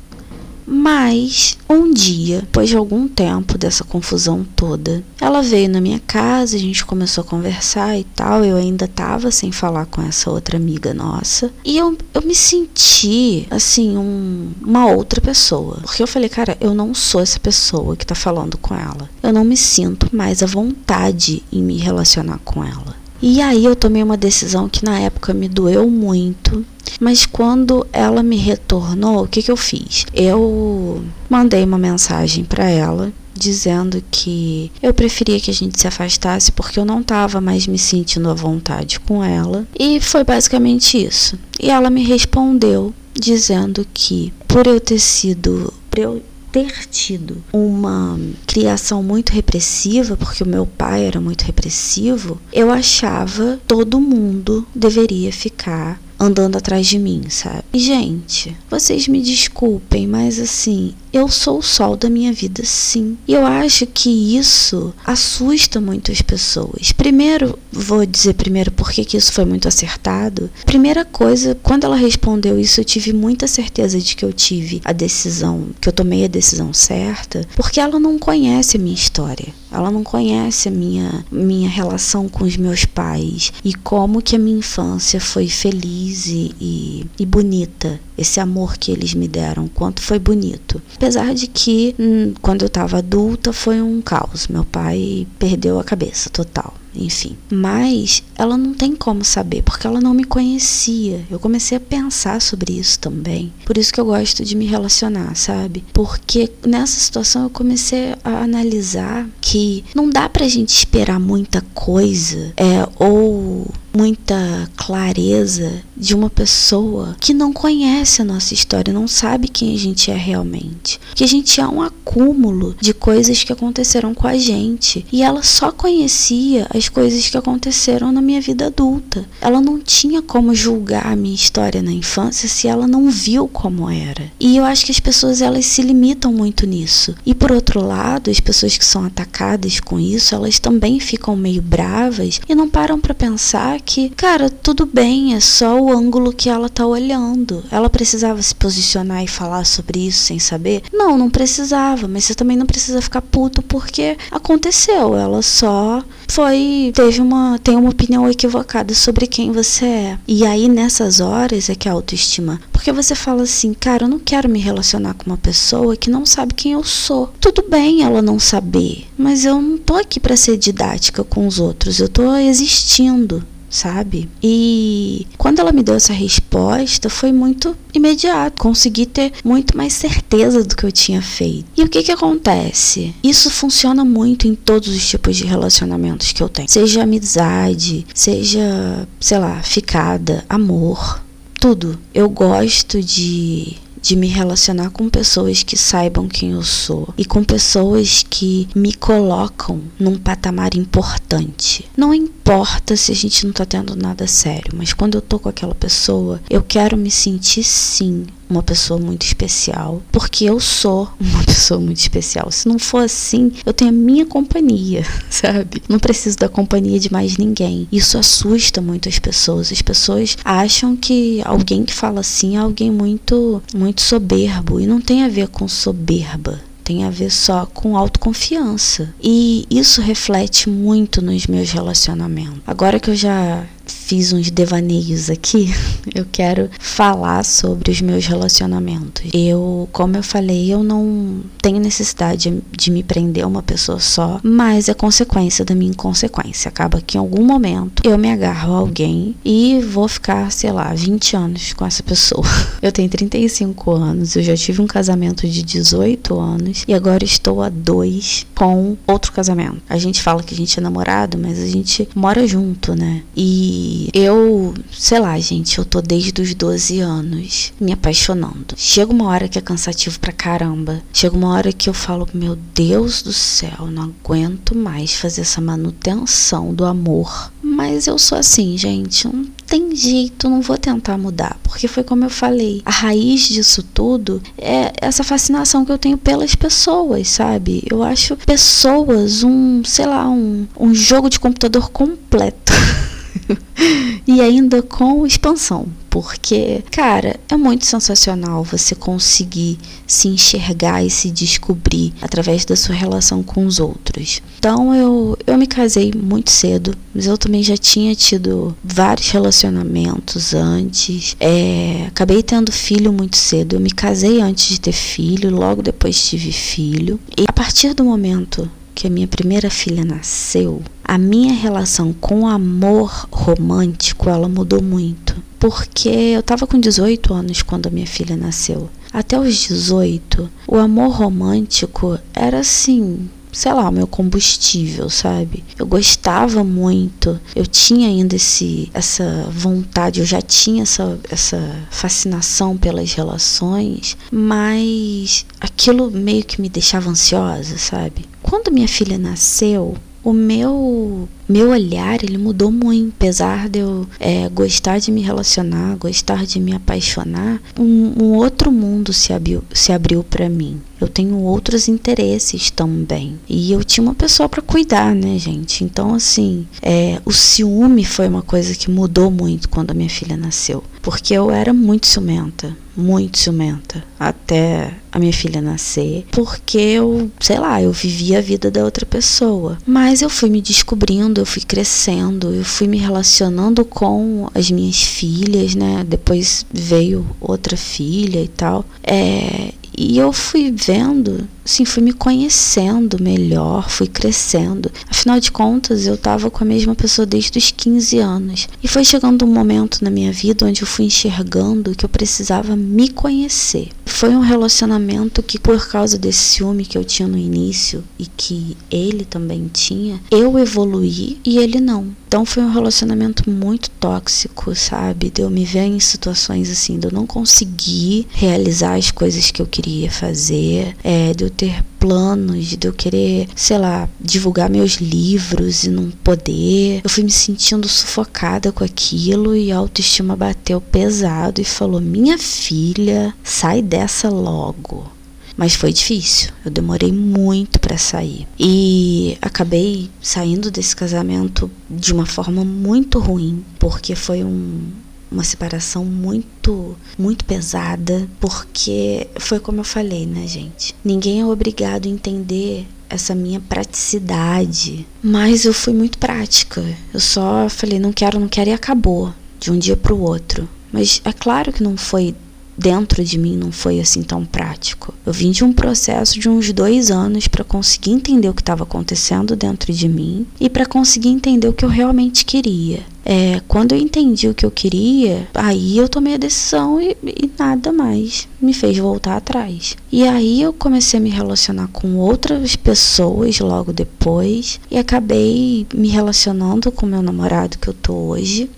Mas 0.70 1.58
um 1.70 1.94
dia, 1.94 2.42
depois 2.42 2.68
de 2.68 2.76
algum 2.76 3.08
tempo 3.08 3.58
dessa 3.58 3.86
confusão 3.86 4.46
toda, 4.54 5.02
ela 5.22 5.42
veio 5.42 5.70
na 5.70 5.80
minha 5.80 6.00
casa, 6.00 6.58
a 6.58 6.60
gente 6.60 6.86
começou 6.86 7.24
a 7.24 7.28
conversar 7.28 7.98
e 7.98 8.04
tal. 8.04 8.44
Eu 8.44 8.58
ainda 8.58 8.86
tava 8.86 9.32
sem 9.32 9.50
falar 9.50 9.86
com 9.86 10.02
essa 10.02 10.30
outra 10.30 10.58
amiga 10.58 10.94
nossa. 10.94 11.54
E 11.64 11.78
eu, 11.78 11.98
eu 12.14 12.22
me 12.22 12.36
senti, 12.36 13.48
assim, 13.50 13.98
um, 13.98 14.52
uma 14.62 14.88
outra 14.88 15.22
pessoa. 15.22 15.78
Porque 15.84 16.04
eu 16.04 16.08
falei, 16.08 16.28
cara, 16.28 16.58
eu 16.60 16.74
não 16.74 16.94
sou 16.94 17.22
essa 17.22 17.40
pessoa 17.40 17.96
que 17.96 18.06
tá 18.06 18.14
falando 18.16 18.58
com 18.58 18.76
ela. 18.76 19.10
Eu 19.24 19.32
não 19.32 19.46
me 19.46 19.56
sinto 19.56 20.14
mais 20.14 20.44
à 20.44 20.46
vontade 20.46 21.44
em 21.50 21.62
me 21.62 21.78
relacionar 21.78 22.40
com 22.44 22.62
ela. 22.62 22.97
E 23.22 23.42
aí 23.42 23.66
eu 23.66 23.76
tomei 23.76 24.04
uma 24.04 24.18
decisão 24.18 24.70
que 24.70 24.86
na 24.86 25.00
época 25.00 25.34
me 25.34 25.48
doeu 25.50 25.90
muito, 25.90 26.66
mas 27.00 27.26
quando 27.26 27.86
ela 27.92 28.22
me 28.22 28.38
retornou, 28.38 29.24
o 29.24 29.28
que, 29.28 29.42
que 29.42 29.52
eu 29.52 29.58
fiz? 29.58 30.06
Eu 30.14 31.04
mandei 31.30 31.64
uma 31.64 31.78
mensagem 31.78 32.44
para 32.44 32.70
ela 32.70 33.12
dizendo 33.38 34.04
que 34.10 34.72
eu 34.82 34.94
preferia 34.94 35.40
que 35.40 35.52
a 35.52 35.54
gente 35.54 35.80
se 35.80 35.88
afastasse 35.88 36.52
porque 36.52 36.80
eu 36.80 36.86
não 36.86 37.02
estava 37.02 37.40
mais 37.40 37.68
me 37.68 37.78
sentindo 37.78 38.30
à 38.30 38.34
vontade 38.34 39.00
com 39.00 39.24
ela. 39.24 39.68
E 39.80 40.00
foi 40.00 40.24
basicamente 40.24 40.98
isso. 40.98 41.38
E 41.60 41.70
ela 41.70 41.90
me 41.90 42.04
respondeu 42.04 42.94
dizendo 43.14 43.86
que 43.94 44.34
por 44.48 44.66
eu 44.68 44.80
ter 44.80 45.00
sido, 45.00 45.74
por 45.90 46.00
eu 46.00 46.24
ter 46.58 46.88
tido 46.88 47.44
uma 47.54 48.20
criação 48.48 49.04
muito 49.04 49.32
repressiva, 49.32 50.18
porque 50.18 50.42
o 50.44 50.48
meu 50.48 50.66
pai 50.66 51.06
era 51.06 51.22
muito 51.22 51.44
repressivo, 51.44 52.42
eu 52.52 52.72
achava 52.72 53.60
todo 53.68 54.02
mundo 54.02 54.66
deveria 54.74 55.32
ficar 55.32 56.02
andando 56.20 56.58
atrás 56.58 56.88
de 56.88 56.98
mim, 56.98 57.24
sabe? 57.30 57.64
E, 57.74 57.80
gente, 57.80 58.56
vocês 58.70 59.08
me 59.08 59.22
desculpem, 59.22 60.08
mas 60.08 60.40
assim, 60.40 60.94
eu 61.14 61.28
sou 61.30 61.60
o 61.60 61.64
sol 61.64 61.96
da 61.96 62.10
minha 62.10 62.34
vida, 62.34 62.64
sim. 62.66 63.18
E 63.28 63.34
eu 63.34 63.46
acho 63.46 63.86
que 63.88 64.38
isso 64.38 64.94
assusta 65.06 65.80
muito 65.80 66.12
as 66.12 66.22
pessoas. 66.22 66.92
Primeiro, 66.92 67.58
vou 67.72 68.06
dizer 68.06 68.34
primeiro 68.34 68.72
porque 68.72 69.06
que 69.06 69.18
isso 69.18 69.32
foi 69.32 69.46
muito 69.46 69.68
acertado. 69.68 70.50
Primeira 70.66 71.06
coisa, 71.06 71.58
quando 71.64 71.86
ela 71.86 71.96
respondeu 71.96 72.60
isso, 72.60 72.80
eu 72.80 72.86
tive 72.86 73.14
muita 73.14 73.48
certeza 73.48 74.00
de 74.00 74.16
que 74.16 74.26
eu 74.26 74.34
tive 74.34 74.82
a 74.84 74.92
decisão, 74.92 75.70
que 75.80 75.88
eu 75.88 75.94
tomei 75.94 76.26
a 76.26 76.28
decisão 76.28 76.74
certa, 76.74 77.48
porque 77.56 77.80
ela 77.80 78.00
não 78.00 78.20
conhece 78.20 78.78
a 78.78 78.80
minha 78.80 78.96
história. 78.96 79.54
Ela 79.72 79.92
não 79.92 80.04
conhece 80.04 80.68
a 80.68 80.72
minha, 80.72 81.26
minha 81.32 81.70
relação 81.70 82.28
com 82.28 82.44
os 82.44 82.58
meus 82.58 82.86
pais 82.86 83.52
e 83.64 83.74
como 83.74 84.22
que 84.22 84.36
a 84.36 84.40
minha 84.40 84.60
infância 84.60 85.20
foi 85.20 85.48
feliz 85.48 86.28
e, 86.28 86.56
e, 86.60 87.06
e 87.20 87.26
bonita. 87.26 88.00
Esse 88.18 88.40
amor 88.40 88.78
que 88.78 88.92
eles 88.92 89.14
me 89.14 89.28
deram, 89.28 89.68
quanto 89.68 90.02
foi 90.02 90.18
bonito. 90.18 90.82
Apesar 90.96 91.34
de 91.34 91.48
que, 91.48 91.96
hum, 92.00 92.34
quando 92.42 92.64
eu 92.64 92.68
estava 92.68 92.98
adulta, 92.98 93.54
foi 93.54 93.82
um 93.82 94.02
caos. 94.02 94.48
Meu 94.48 94.66
pai 94.66 95.28
perdeu 95.38 95.80
a 95.80 95.84
cabeça 95.84 96.30
total 96.30 96.74
enfim. 97.00 97.38
Mas 97.50 98.24
ela 98.36 98.58
não 98.58 98.74
tem 98.74 98.96
como 98.96 99.24
saber, 99.24 99.62
porque 99.64 99.88
ela 99.88 100.02
não 100.02 100.14
me 100.14 100.24
conhecia. 100.24 101.26
Eu 101.30 101.40
comecei 101.40 101.78
a 101.78 101.82
pensar 101.82 102.42
sobre 102.42 102.74
isso 102.74 103.00
também. 103.00 103.52
Por 103.66 103.78
isso 103.78 103.94
que 103.94 104.00
eu 104.00 104.06
gosto 104.06 104.44
de 104.44 104.56
me 104.56 104.66
relacionar, 104.66 105.36
sabe? 105.36 105.84
Porque 105.94 106.50
nessa 106.66 107.00
situação 107.00 107.44
eu 107.44 107.50
comecei 107.50 108.14
a 108.24 108.44
analisar 108.44 109.28
que 109.42 109.84
não 109.96 110.10
dá 110.10 110.28
pra 110.30 110.48
gente 110.48 110.70
esperar 110.70 111.20
muita 111.20 111.62
coisa, 111.74 112.54
é, 112.58 112.88
ou 113.00 113.68
muita 113.98 114.70
clareza 114.76 115.82
de 115.98 116.14
uma 116.14 116.30
pessoa 116.30 117.16
que 117.20 117.34
não 117.34 117.52
conhece 117.52 118.22
a 118.22 118.26
nossa 118.26 118.54
história, 118.54 118.94
não 118.94 119.08
sabe 119.08 119.48
quem 119.48 119.74
a 119.74 119.78
gente 119.78 120.12
é 120.12 120.16
realmente. 120.16 121.00
Que 121.16 121.24
a 121.24 121.28
gente 121.28 121.60
é 121.60 121.68
um 121.68 121.82
acúmulo 121.82 122.76
de 122.80 122.94
coisas 122.94 123.44
que 123.44 123.52
aconteceram 123.52 124.14
com 124.14 124.28
a 124.28 124.38
gente. 124.38 125.04
E 125.12 125.24
ela 125.24 125.42
só 125.42 125.72
conhecia 125.72 126.68
as 126.70 126.88
coisas 126.88 127.28
que 127.28 127.36
aconteceram 127.36 128.12
na 128.12 128.22
minha 128.22 128.40
vida 128.40 128.68
adulta. 128.68 129.26
Ela 129.42 129.60
não 129.60 129.80
tinha 129.80 130.22
como 130.22 130.54
julgar 130.54 131.08
a 131.08 131.16
minha 131.16 131.34
história 131.34 131.82
na 131.82 131.92
infância 131.92 132.48
se 132.48 132.68
ela 132.68 132.88
não 132.88 133.10
viu 133.10 133.48
como 133.48 133.90
era. 133.90 134.32
E 134.40 134.58
eu 134.58 134.64
acho 134.64 134.86
que 134.86 134.92
as 134.92 135.00
pessoas 135.00 135.42
elas 135.42 135.66
se 135.66 135.82
limitam 135.82 136.32
muito 136.32 136.68
nisso. 136.68 137.16
E 137.26 137.34
por 137.34 137.52
outro 137.52 137.84
lado, 137.84 138.30
as 138.30 138.40
pessoas 138.40 138.78
que 138.78 138.86
são 138.86 139.04
atacadas 139.04 139.80
com 139.80 140.00
isso, 140.00 140.36
elas 140.36 140.60
também 140.60 141.00
ficam 141.00 141.36
meio 141.36 141.64
bravas 141.64 142.40
e 142.48 142.54
não 142.54 142.70
param 142.70 143.00
para 143.00 143.16
pensar 143.16 143.76
que, 143.88 144.10
cara, 144.10 144.50
tudo 144.50 144.86
bem, 144.86 145.34
é 145.34 145.40
só 145.40 145.80
o 145.80 145.90
ângulo 145.90 146.34
que 146.34 146.50
ela 146.50 146.68
tá 146.68 146.86
olhando. 146.86 147.64
Ela 147.72 147.90
precisava 147.90 148.42
se 148.42 148.54
posicionar 148.54 149.24
e 149.24 149.28
falar 149.28 149.64
sobre 149.64 150.06
isso 150.06 150.24
sem 150.24 150.38
saber? 150.40 150.84
Não, 150.92 151.18
não 151.18 151.30
precisava, 151.30 152.06
mas 152.06 152.26
você 152.26 152.36
também 152.36 152.58
não 152.58 152.66
precisa 152.66 153.02
ficar 153.02 153.22
puto 153.22 153.62
porque 153.62 154.18
aconteceu. 154.30 155.16
Ela 155.16 155.42
só 155.42 156.04
foi 156.28 156.92
teve 156.94 157.22
uma 157.22 157.58
tem 157.60 157.78
uma 157.78 157.90
opinião 157.90 158.30
equivocada 158.30 158.94
sobre 158.94 159.26
quem 159.26 159.54
você 159.54 159.86
é. 159.86 160.20
E 160.28 160.46
aí 160.46 160.68
nessas 160.68 161.22
horas 161.22 161.70
é 161.70 161.76
que 161.76 161.88
a 161.88 161.94
autoestima, 161.94 162.60
porque 162.74 162.92
você 162.92 163.16
fala 163.16 163.44
assim, 163.44 163.74
cara, 163.74 164.04
eu 164.04 164.10
não 164.10 164.20
quero 164.20 164.50
me 164.50 164.60
relacionar 164.60 165.14
com 165.14 165.28
uma 165.28 165.38
pessoa 165.38 165.96
que 165.96 166.10
não 166.10 166.26
sabe 166.26 166.54
quem 166.54 166.74
eu 166.74 166.84
sou. 166.84 167.32
Tudo 167.40 167.64
bem 167.70 168.04
ela 168.04 168.22
não 168.22 168.38
saber, 168.38 169.06
mas 169.18 169.46
eu 169.46 169.62
não 169.62 169.78
tô 169.78 169.96
aqui 169.96 170.20
para 170.20 170.36
ser 170.36 170.58
didática 170.58 171.24
com 171.24 171.48
os 171.48 171.58
outros. 171.58 172.00
Eu 172.00 172.10
tô 172.10 172.36
existindo 172.36 173.42
sabe? 173.70 174.30
E 174.42 175.28
quando 175.38 175.60
ela 175.60 175.72
me 175.72 175.84
deu 175.84 175.96
essa 175.96 176.14
resposta, 176.14 177.10
foi 177.10 177.32
muito 177.32 177.76
imediato. 177.94 178.62
Consegui 178.62 179.06
ter 179.06 179.34
muito 179.44 179.76
mais 179.76 179.94
certeza 179.94 180.64
do 180.64 180.76
que 180.76 180.86
eu 180.86 180.92
tinha 180.92 181.22
feito. 181.22 181.66
E 181.76 181.84
o 181.84 181.90
que 181.90 182.04
que 182.04 182.12
acontece? 182.12 183.14
Isso 183.24 183.50
funciona 183.50 184.04
muito 184.04 184.48
em 184.48 184.56
todos 184.56 184.90
os 184.90 185.08
tipos 185.08 185.36
de 185.36 185.46
relacionamentos 185.46 186.32
que 186.32 186.42
eu 186.42 186.50
tenho. 186.50 186.70
Seja 186.70 187.04
amizade, 187.04 188.06
seja, 188.14 189.08
sei 189.20 189.40
lá, 189.40 189.62
ficada, 189.62 190.46
amor, 190.50 191.22
tudo. 191.60 192.00
Eu 192.14 192.30
gosto 192.30 193.02
de 193.02 193.76
de 194.02 194.16
me 194.16 194.28
relacionar 194.28 194.90
com 194.90 195.10
pessoas 195.10 195.64
que 195.64 195.78
saibam 195.78 196.28
quem 196.28 196.52
eu 196.52 196.64
sou 196.64 197.14
e 197.18 197.26
com 197.26 197.44
pessoas 197.44 198.26
que 198.28 198.68
me 198.76 198.94
colocam 198.94 199.82
num 200.00 200.18
patamar 200.18 200.76
importante. 200.76 201.86
Não 201.96 202.14
importa 202.14 202.96
se 202.96 203.12
a 203.12 203.16
gente 203.16 203.46
não 203.46 203.54
tá 203.54 203.66
tendo 203.66 203.96
nada 203.96 204.28
sério, 204.28 204.74
mas 204.76 204.94
quando 204.94 205.16
eu 205.16 205.22
tô 205.22 205.40
com 205.40 205.50
aquela 205.50 205.76
pessoa, 205.76 206.42
eu 206.50 206.62
quero 206.62 206.98
me 206.98 207.12
sentir 207.12 207.64
sim 207.64 208.26
uma 208.50 208.64
pessoa 208.64 209.00
muito 209.00 209.26
especial, 209.26 210.02
porque 210.12 210.46
eu 210.46 210.60
sou 210.60 211.10
uma 211.20 211.44
pessoa 211.46 211.80
muito 211.80 211.98
especial. 211.98 212.52
Se 212.52 212.68
não 212.68 212.80
for 212.80 213.04
assim, 213.04 213.52
eu 213.66 213.74
tenho 213.74 213.90
a 213.90 213.94
minha 213.94 214.26
companhia, 214.26 215.06
sabe? 215.30 215.82
Não 215.88 216.00
preciso 216.00 216.38
da 216.38 216.50
companhia 216.50 217.00
de 217.00 217.12
mais 217.12 217.38
ninguém. 217.38 217.88
Isso 217.92 218.18
assusta 218.18 218.82
muito 218.82 219.10
as 219.10 219.20
pessoas. 219.20 219.72
As 219.72 219.82
pessoas 219.82 220.38
acham 220.44 220.96
que 220.96 221.42
alguém 221.46 221.84
que 221.84 221.94
fala 221.94 222.22
assim 222.22 222.56
é 222.56 222.60
alguém 222.60 222.92
muito 222.92 223.62
muito 223.74 224.02
soberbo 224.02 224.80
e 224.80 224.88
não 224.88 225.02
tem 225.02 225.24
a 225.24 225.28
ver 225.28 225.48
com 225.48 225.68
soberba 225.68 226.60
tem 226.88 227.04
a 227.04 227.10
ver 227.10 227.30
só 227.30 227.66
com 227.66 227.98
autoconfiança. 227.98 229.14
E 229.22 229.66
isso 229.70 230.02
reflete 230.02 230.70
muito 230.70 231.22
nos 231.22 231.46
meus 231.46 231.70
relacionamentos. 231.70 232.62
Agora 232.66 232.98
que 232.98 233.10
eu 233.10 233.16
já 233.16 233.66
fiz 233.94 234.34
uns 234.34 234.50
devaneios 234.50 235.30
aqui, 235.30 235.74
eu 236.14 236.26
quero 236.32 236.70
falar 236.80 237.44
sobre 237.44 237.92
os 237.92 238.02
meus 238.02 238.26
relacionamentos. 238.26 239.24
Eu, 239.34 239.88
como 239.92 240.16
eu 240.16 240.24
falei, 240.24 240.74
eu 240.74 240.84
não 240.84 241.42
tenho 241.62 241.80
necessidade 241.80 242.62
de 242.72 242.92
me 242.92 243.04
prender 243.04 243.44
a 243.44 243.48
uma 243.48 243.64
pessoa 243.64 244.00
só, 244.00 244.40
mas 244.44 244.90
é 244.90 244.94
consequência 244.94 245.66
da 245.66 245.76
minha 245.76 245.92
inconsequência. 245.92 246.70
Acaba 246.70 247.02
que 247.02 247.18
em 247.18 247.20
algum 247.20 247.44
momento 247.44 248.04
eu 248.06 248.18
me 248.18 248.32
agarro 248.32 248.74
a 248.74 248.80
alguém 248.80 249.36
e 249.44 249.80
vou 249.82 250.08
ficar, 250.08 250.52
sei 250.52 250.72
lá, 250.72 250.94
20 250.94 251.36
anos 251.36 251.74
com 251.74 251.86
essa 251.86 252.04
pessoa. 252.04 252.46
Eu 252.82 252.92
tenho 252.92 253.10
35 253.10 253.92
anos, 253.92 254.36
eu 254.36 254.44
já 254.44 254.56
tive 254.56 254.82
um 254.82 254.88
casamento 254.88 255.48
de 255.48 255.64
18 255.64 256.40
anos 256.40 256.84
e 256.88 256.94
agora 256.94 257.24
estou 257.24 257.62
a 257.62 257.70
dois 257.70 258.46
com 258.54 258.96
outro 259.06 259.32
casamento. 259.32 259.82
A 259.90 259.98
gente 259.98 260.22
fala 260.22 260.44
que 260.44 260.54
a 260.54 260.58
gente 260.58 260.78
é 260.78 260.82
namorado, 260.82 261.38
mas 261.38 261.60
a 261.60 261.66
gente 261.66 262.08
mora 262.16 262.48
junto, 262.48 262.96
né? 262.96 263.24
E 263.36 263.77
eu, 264.14 264.74
sei 264.92 265.20
lá, 265.20 265.38
gente, 265.40 265.78
eu 265.78 265.86
tô 265.86 266.02
desde 266.02 266.42
os 266.42 266.54
12 266.54 267.00
anos 267.00 267.74
me 267.80 267.92
apaixonando. 267.92 268.76
Chega 268.76 269.12
uma 269.12 269.28
hora 269.28 269.48
que 269.48 269.58
é 269.58 269.62
cansativo 269.62 270.20
pra 270.20 270.32
caramba. 270.32 271.02
Chega 271.14 271.36
uma 271.36 271.54
hora 271.54 271.74
que 271.74 271.90
eu 271.90 271.94
falo, 271.94 272.28
meu 272.34 272.58
Deus 272.74 273.22
do 273.22 273.34
céu, 273.34 273.88
não 273.92 274.04
aguento 274.04 274.76
mais 274.76 275.14
fazer 275.14 275.42
essa 275.42 275.62
manutenção 275.62 276.74
do 276.74 276.86
amor. 276.86 277.52
Mas 277.62 278.08
eu 278.08 278.18
sou 278.18 278.38
assim, 278.38 278.78
gente, 278.78 279.28
não 279.28 279.46
tem 279.68 279.94
jeito, 279.96 280.50
não 280.50 280.62
vou 280.62 280.78
tentar 280.78 281.18
mudar, 281.18 281.60
porque 281.62 281.88
foi 281.88 282.04
como 282.04 282.24
eu 282.24 282.30
falei, 282.30 282.82
a 282.86 282.92
raiz 282.92 283.50
disso 283.50 283.84
tudo 283.84 284.42
é 284.58 284.94
essa 285.02 285.24
fascinação 285.24 285.84
que 285.86 285.92
eu 285.92 285.98
tenho 285.98 286.18
pelas 286.18 286.56
pessoas, 286.56 287.28
sabe? 287.28 287.84
Eu 287.92 288.02
acho 288.02 288.38
pessoas 288.38 289.44
um, 289.44 289.84
sei 289.84 290.06
lá, 290.06 290.28
um, 290.28 290.66
um 290.80 290.96
jogo 290.96 291.30
de 291.30 291.40
computador 291.40 291.90
completo. 291.92 292.72
e 294.26 294.42
ainda 294.42 294.82
com 294.82 295.26
expansão, 295.26 295.88
porque, 296.10 296.84
cara, 296.92 297.40
é 297.48 297.56
muito 297.56 297.86
sensacional 297.86 298.64
você 298.64 298.96
conseguir 298.96 299.78
se 300.06 300.28
enxergar 300.28 301.04
e 301.04 301.10
se 301.10 301.30
descobrir 301.30 302.14
através 302.22 302.66
da 302.66 302.76
sua 302.76 302.96
relação 302.96 303.44
com 303.44 303.66
os 303.66 303.80
outros. 303.80 304.42
Então 304.58 304.94
eu, 304.96 305.38
eu 305.46 305.58
me 305.58 305.68
casei 305.68 306.12
muito 306.16 306.50
cedo, 306.50 306.94
mas 307.14 307.26
eu 307.26 307.38
também 307.38 307.62
já 307.62 307.78
tinha 307.78 308.16
tido 308.16 308.76
vários 308.84 309.30
relacionamentos 309.30 310.54
antes. 310.54 311.36
É, 311.40 312.06
acabei 312.08 312.42
tendo 312.42 312.72
filho 312.72 313.14
muito 313.14 313.38
cedo. 313.38 313.76
Eu 313.76 313.80
me 313.80 313.92
casei 313.92 314.42
antes 314.42 314.70
de 314.70 314.80
ter 314.80 314.92
filho, 314.92 315.50
logo 315.50 315.82
depois 315.82 316.28
tive 316.28 316.52
filho. 316.52 317.20
E 317.38 317.44
a 317.48 317.54
partir 317.54 317.94
do 317.94 318.04
momento 318.04 318.70
que 318.98 319.06
a 319.06 319.12
minha 319.12 319.28
primeira 319.28 319.70
filha 319.70 320.04
nasceu, 320.04 320.82
a 321.04 321.20
minha 321.20 321.54
relação 321.54 322.12
com 322.14 322.42
o 322.42 322.48
amor 322.48 323.28
romântico, 323.32 324.28
ela 324.28 324.50
mudou 324.50 324.82
muito. 324.82 325.36
Porque 325.60 326.10
eu 326.10 326.40
estava 326.40 326.66
com 326.66 326.80
18 326.80 327.32
anos 327.32 327.62
quando 327.62 327.86
a 327.86 327.92
minha 327.92 328.08
filha 328.08 328.36
nasceu. 328.36 328.90
Até 329.14 329.40
os 329.40 329.56
18, 329.56 330.50
o 330.68 330.78
amor 330.78 331.12
romântico 331.12 332.18
era 332.34 332.62
assim, 332.62 333.30
sei 333.52 333.74
lá, 333.74 333.90
o 333.90 333.92
meu 333.92 334.08
combustível, 334.08 335.10
sabe? 335.10 335.64
Eu 335.78 335.86
gostava 335.86 336.64
muito, 336.64 337.40
eu 337.56 337.66
tinha 337.66 338.08
ainda 338.08 338.36
esse, 338.36 338.90
essa 338.94 339.48
vontade, 339.52 340.20
eu 340.20 340.26
já 340.26 340.42
tinha 340.42 340.84
essa, 340.84 341.20
essa 341.30 341.88
fascinação 341.90 342.78
pelas 342.78 343.14
relações, 343.14 344.18
mas 344.32 345.46
aquilo 345.60 346.12
meio 346.12 346.44
que 346.44 346.62
me 346.62 346.70
deixava 346.70 347.10
ansiosa, 347.10 347.78
sabe? 347.78 348.26
Quando 348.42 348.72
minha 348.72 348.88
filha 348.88 349.18
nasceu, 349.18 349.96
o 350.24 350.34
meu 350.34 351.28
meu 351.48 351.70
olhar 351.70 352.24
ele 352.24 352.38
mudou 352.38 352.72
muito, 352.72 353.14
apesar 353.16 353.70
de 353.70 353.80
eu 353.80 354.08
é, 354.20 354.50
gostar 354.50 355.00
de 355.00 355.12
me 355.12 355.22
relacionar, 355.22 355.96
gostar 355.98 356.46
de 356.46 356.60
me 356.60 356.74
apaixonar, 356.74 357.62
um, 357.80 358.14
um 358.22 358.34
outro 358.36 358.72
mundo 358.72 359.14
se 359.14 359.34
abriu, 359.34 359.64
se 359.74 359.92
abriu 359.92 360.24
para 360.24 360.50
mim. 360.50 360.82
Eu 361.00 361.08
tenho 361.08 361.38
outros 361.38 361.88
interesses 361.88 362.72
também. 362.72 363.40
E 363.48 363.72
eu 363.72 363.84
tinha 363.84 364.04
uma 364.04 364.16
pessoa 364.16 364.50
para 364.50 364.64
cuidar, 364.64 365.14
né, 365.14 365.38
gente? 365.38 365.84
Então, 365.84 366.14
assim, 366.16 366.66
é, 366.82 367.22
o 367.24 367.32
ciúme 367.32 368.04
foi 368.04 368.28
uma 368.28 368.42
coisa 368.42 368.74
que 368.74 368.90
mudou 368.90 369.30
muito 369.30 369.70
quando 369.70 369.92
a 369.92 369.94
minha 369.94 370.10
filha 370.10 370.36
nasceu. 370.36 370.84
Porque 371.02 371.34
eu 371.34 371.52
era 371.52 371.72
muito 371.72 372.08
ciumenta, 372.08 372.76
muito 372.96 373.38
ciumenta, 373.38 374.04
até 374.20 374.96
a 375.12 375.20
minha 375.20 375.32
filha 375.32 375.62
nascer. 375.62 376.26
Porque 376.32 376.78
eu, 376.78 377.30
sei 377.40 377.60
lá, 377.60 377.82
eu 377.82 377.92
vivia 377.92 378.40
a 378.40 378.42
vida 378.42 378.72
da 378.72 378.84
outra 378.84 379.06
pessoa. 379.06 379.78
Mas 379.86 380.22
eu 380.22 380.30
fui 380.30 380.50
me 380.50 380.62
descobrindo, 380.62 381.37
eu 381.40 381.46
fui 381.46 381.62
crescendo, 381.62 382.54
eu 382.54 382.64
fui 382.64 382.88
me 382.88 382.98
relacionando 382.98 383.84
com 383.86 384.50
as 384.54 384.70
minhas 384.72 385.02
filhas, 385.02 385.76
né? 385.76 386.06
Depois 386.08 386.66
veio 386.72 387.26
outra 387.40 387.78
filha 387.78 388.42
e 388.42 388.48
tal. 388.48 388.86
É, 389.04 389.74
e 389.98 390.18
eu 390.18 390.32
fui 390.32 390.72
vendo, 390.72 391.48
assim, 391.68 391.86
fui 391.86 392.02
me 392.02 392.14
conhecendo 392.14 393.22
melhor, 393.22 393.90
fui 393.90 394.08
crescendo. 394.08 394.90
Afinal 395.10 395.40
de 395.40 395.52
contas, 395.52 396.08
eu 396.08 396.16
estava 396.16 396.50
com 396.50 396.64
a 396.64 396.68
mesma 396.68 396.96
pessoa 396.96 397.26
desde 397.26 397.58
os 397.58 397.72
15 397.72 398.18
anos. 398.20 398.70
E 398.82 398.88
foi 398.88 399.04
chegando 399.04 399.46
um 399.46 399.54
momento 399.54 400.04
na 400.04 400.10
minha 400.10 400.32
vida 400.32 400.66
onde 400.66 400.82
eu 400.82 400.88
fui 400.88 401.06
enxergando 401.06 401.94
que 401.94 402.06
eu 402.06 402.10
precisava 402.10 402.76
me 402.76 403.10
conhecer. 403.10 403.90
Foi 404.06 404.30
um 404.30 404.40
relacionamento 404.40 405.44
que, 405.44 405.60
por 405.60 405.88
causa 405.88 406.18
desse 406.18 406.40
ciúme 406.40 406.86
que 406.86 406.98
eu 406.98 407.04
tinha 407.04 407.28
no 407.28 407.38
início 407.38 408.04
e 408.18 408.26
que 408.26 408.76
ele 408.90 409.26
também 409.26 409.70
tinha, 409.72 410.20
eu 410.32 410.58
evoluí 410.58 411.38
e 411.46 411.60
ele 411.60 411.80
não. 411.80 412.16
Então 412.28 412.46
foi 412.46 412.64
um 412.64 412.72
relacionamento 412.72 413.50
muito 413.50 413.90
tóxico, 413.92 414.74
sabe? 414.76 415.30
De 415.30 415.42
eu 415.42 415.50
me 415.50 415.64
ver 415.64 415.84
em 415.84 416.00
situações 416.00 416.70
assim, 416.70 416.98
de 417.00 417.08
eu 417.08 417.12
não 417.12 417.28
conseguir 417.28 418.28
realizar 418.32 418.96
as 418.96 419.12
coisas 419.12 419.52
que 419.52 419.62
eu 419.62 419.66
queria 419.66 420.10
fazer, 420.10 420.96
é, 421.04 421.34
de 421.34 421.44
eu 421.44 421.50
ter 421.58 421.84
planos, 422.00 422.78
de 422.78 422.88
eu 422.88 422.94
querer, 422.94 423.48
sei 423.56 423.80
lá, 423.80 424.08
divulgar 424.22 424.70
meus 424.70 424.98
livros 424.98 425.84
e 425.84 425.90
não 425.90 426.12
poder. 426.24 427.02
Eu 427.04 427.10
fui 427.10 427.24
me 427.24 427.32
sentindo 427.32 427.90
sufocada 427.90 428.72
com 428.72 428.84
aquilo 428.84 429.56
e 429.56 429.72
a 429.72 429.78
autoestima 429.78 430.36
bateu 430.36 430.80
pesado 430.80 431.60
e 431.60 431.66
falou: 431.66 432.00
Minha 432.00 432.38
filha, 432.38 433.34
sai 433.44 433.82
dessa 433.82 434.30
logo. 434.30 435.12
Mas 435.58 435.74
foi 435.74 435.92
difícil. 435.92 436.52
Eu 436.64 436.70
demorei 436.70 437.12
muito 437.12 437.80
para 437.80 437.98
sair. 437.98 438.48
E 438.60 439.36
acabei 439.42 440.08
saindo 440.22 440.70
desse 440.70 440.96
casamento 440.96 441.70
de 441.90 442.14
uma 442.14 442.28
forma 442.28 442.64
muito 442.64 443.18
ruim, 443.18 443.66
porque 443.80 444.14
foi 444.14 444.44
um, 444.44 444.82
uma 445.32 445.44
separação 445.44 446.06
muito, 446.06 446.96
muito 447.18 447.46
pesada, 447.46 448.28
porque 448.40 449.28
foi 449.38 449.60
como 449.60 449.80
eu 449.80 449.84
falei, 449.84 450.26
né, 450.26 450.48
gente? 450.48 450.96
Ninguém 451.04 451.42
é 451.42 451.46
obrigado 451.46 452.06
a 452.08 452.12
entender 452.12 452.88
essa 453.10 453.34
minha 453.34 453.60
praticidade, 453.60 455.08
mas 455.22 455.66
eu 455.66 455.74
fui 455.74 455.94
muito 455.94 456.18
prática. 456.18 456.84
Eu 457.14 457.20
só 457.20 457.70
falei, 457.70 458.00
não 458.00 458.12
quero, 458.12 458.40
não 458.40 458.48
quero 458.48 458.70
e 458.70 458.74
acabou, 458.74 459.34
de 459.60 459.72
um 459.72 459.78
dia 459.78 459.96
para 459.96 460.14
o 460.14 460.22
outro. 460.22 460.68
Mas 460.92 461.22
é 461.24 461.34
claro 461.34 461.72
que 461.72 461.84
não 461.84 461.98
foi 461.98 462.36
dentro 462.78 463.24
de 463.24 463.38
mim 463.38 463.58
não 463.58 463.72
foi 463.72 464.00
assim 464.00 464.22
tão 464.22 464.46
prático. 464.46 465.14
Eu 465.26 465.34
vim 465.34 465.52
de 465.52 465.64
um 465.64 465.74
processo 465.74 466.40
de 466.40 466.48
uns 466.48 466.72
dois 466.72 467.10
anos 467.10 467.48
para 467.48 467.64
conseguir 467.64 468.12
entender 468.12 468.48
o 468.48 468.54
que 468.54 468.62
estava 468.62 468.84
acontecendo 468.84 469.56
dentro 469.56 469.92
de 469.92 470.08
mim 470.08 470.46
e 470.60 470.70
para 470.70 470.86
conseguir 470.86 471.30
entender 471.30 471.68
o 471.68 471.74
que 471.74 471.84
eu 471.84 471.90
realmente 471.90 472.46
queria. 472.46 473.00
É, 473.30 473.62
quando 473.68 473.92
eu 473.92 473.98
entendi 473.98 474.48
o 474.48 474.54
que 474.54 474.66
eu 474.66 474.72
queria, 474.72 475.50
aí 475.54 475.98
eu 475.98 476.08
tomei 476.08 476.36
a 476.36 476.38
decisão 476.38 477.02
e, 477.02 477.18
e, 477.22 477.52
nada 477.60 477.92
mais 477.92 478.48
me 478.62 478.74
fez 478.74 478.98
voltar 478.98 479.36
atrás. 479.36 479.98
E 480.10 480.24
aí 480.24 480.62
eu 480.62 480.72
comecei 480.72 481.20
a 481.20 481.22
me 481.22 481.30
relacionar 481.30 481.90
com 481.90 482.16
outras 482.16 482.78
pessoas 482.78 483.60
logo 483.60 483.92
depois 483.92 484.80
e 484.90 484.98
acabei 484.98 485.86
me 485.94 486.08
relacionando 486.08 486.90
com 486.90 487.06
meu 487.06 487.22
namorado 487.22 487.78
que 487.78 487.90
eu 487.90 487.94
tô 487.94 488.14
hoje. 488.14 488.70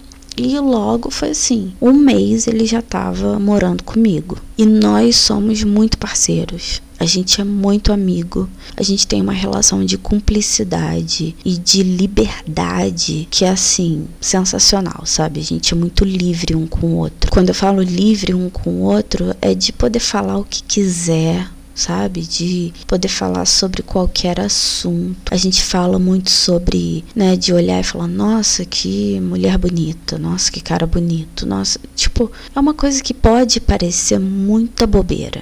E 0.41 0.58
logo 0.58 1.12
foi 1.12 1.31
assim, 1.31 1.74
um 1.81 1.91
mês 1.91 2.48
ele 2.48 2.65
já 2.65 2.79
estava 2.79 3.38
morando 3.38 3.84
comigo. 3.84 4.38
E 4.58 4.65
nós 4.65 5.17
somos 5.17 5.65
muito 5.65 5.98
parceiros. 5.98 6.81
A 6.98 7.03
gente 7.05 7.41
é 7.41 7.43
muito 7.43 7.91
amigo. 7.91 8.50
A 8.77 8.81
gente 8.81 9.05
tem 9.05 9.22
uma 9.22 9.34
relação 9.34 9.84
de 9.84 9.98
cumplicidade 9.98 11.36
e 11.43 11.58
de 11.58 11.84
liberdade 11.84 13.27
que 13.29 13.43
é 13.43 13.50
assim, 13.50 14.08
sensacional, 14.22 15.05
sabe? 15.05 15.41
A 15.41 15.43
gente 15.43 15.74
é 15.74 15.77
muito 15.77 16.05
livre 16.05 16.55
um 16.55 16.65
com 16.65 16.88
o 16.88 16.96
outro. 16.96 17.29
Quando 17.29 17.50
eu 17.50 17.55
falo 17.55 17.81
livre 17.81 18.34
um 18.34 18.50
com 18.50 18.69
o 18.69 18.81
outro, 18.84 19.36
é 19.41 19.53
de 19.53 19.74
poder 19.74 20.00
falar 20.00 20.38
o 20.38 20.46
que 20.46 20.63
quiser, 20.63 21.50
sabe? 21.80 22.22
De 22.22 22.74
poder 22.86 23.08
falar 23.08 23.46
sobre 23.46 23.82
qualquer 23.82 24.40
assunto. 24.40 25.34
A 25.34 25.38
gente 25.38 25.64
fala 25.64 25.98
muito 25.98 26.30
sobre, 26.30 27.06
né, 27.16 27.36
de 27.36 27.54
olhar 27.54 27.80
e 27.80 27.84
falar, 27.84 28.08
nossa, 28.08 28.66
que 28.66 29.20
mulher 29.22 29.58
bonita, 29.58 30.18
nossa, 30.18 30.52
que 30.52 30.60
cara 30.60 30.86
bonito, 30.86 31.46
nossa. 31.46 31.80
Tipo, 31.96 32.32
é 32.54 32.60
uma 32.60 32.74
coisa 32.74 33.02
que 33.02 33.14
pode 33.14 33.60
parecer 33.62 34.20
muita 34.20 34.86
bobeira, 34.86 35.42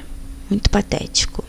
muito 0.49 0.69
patético. 0.69 1.43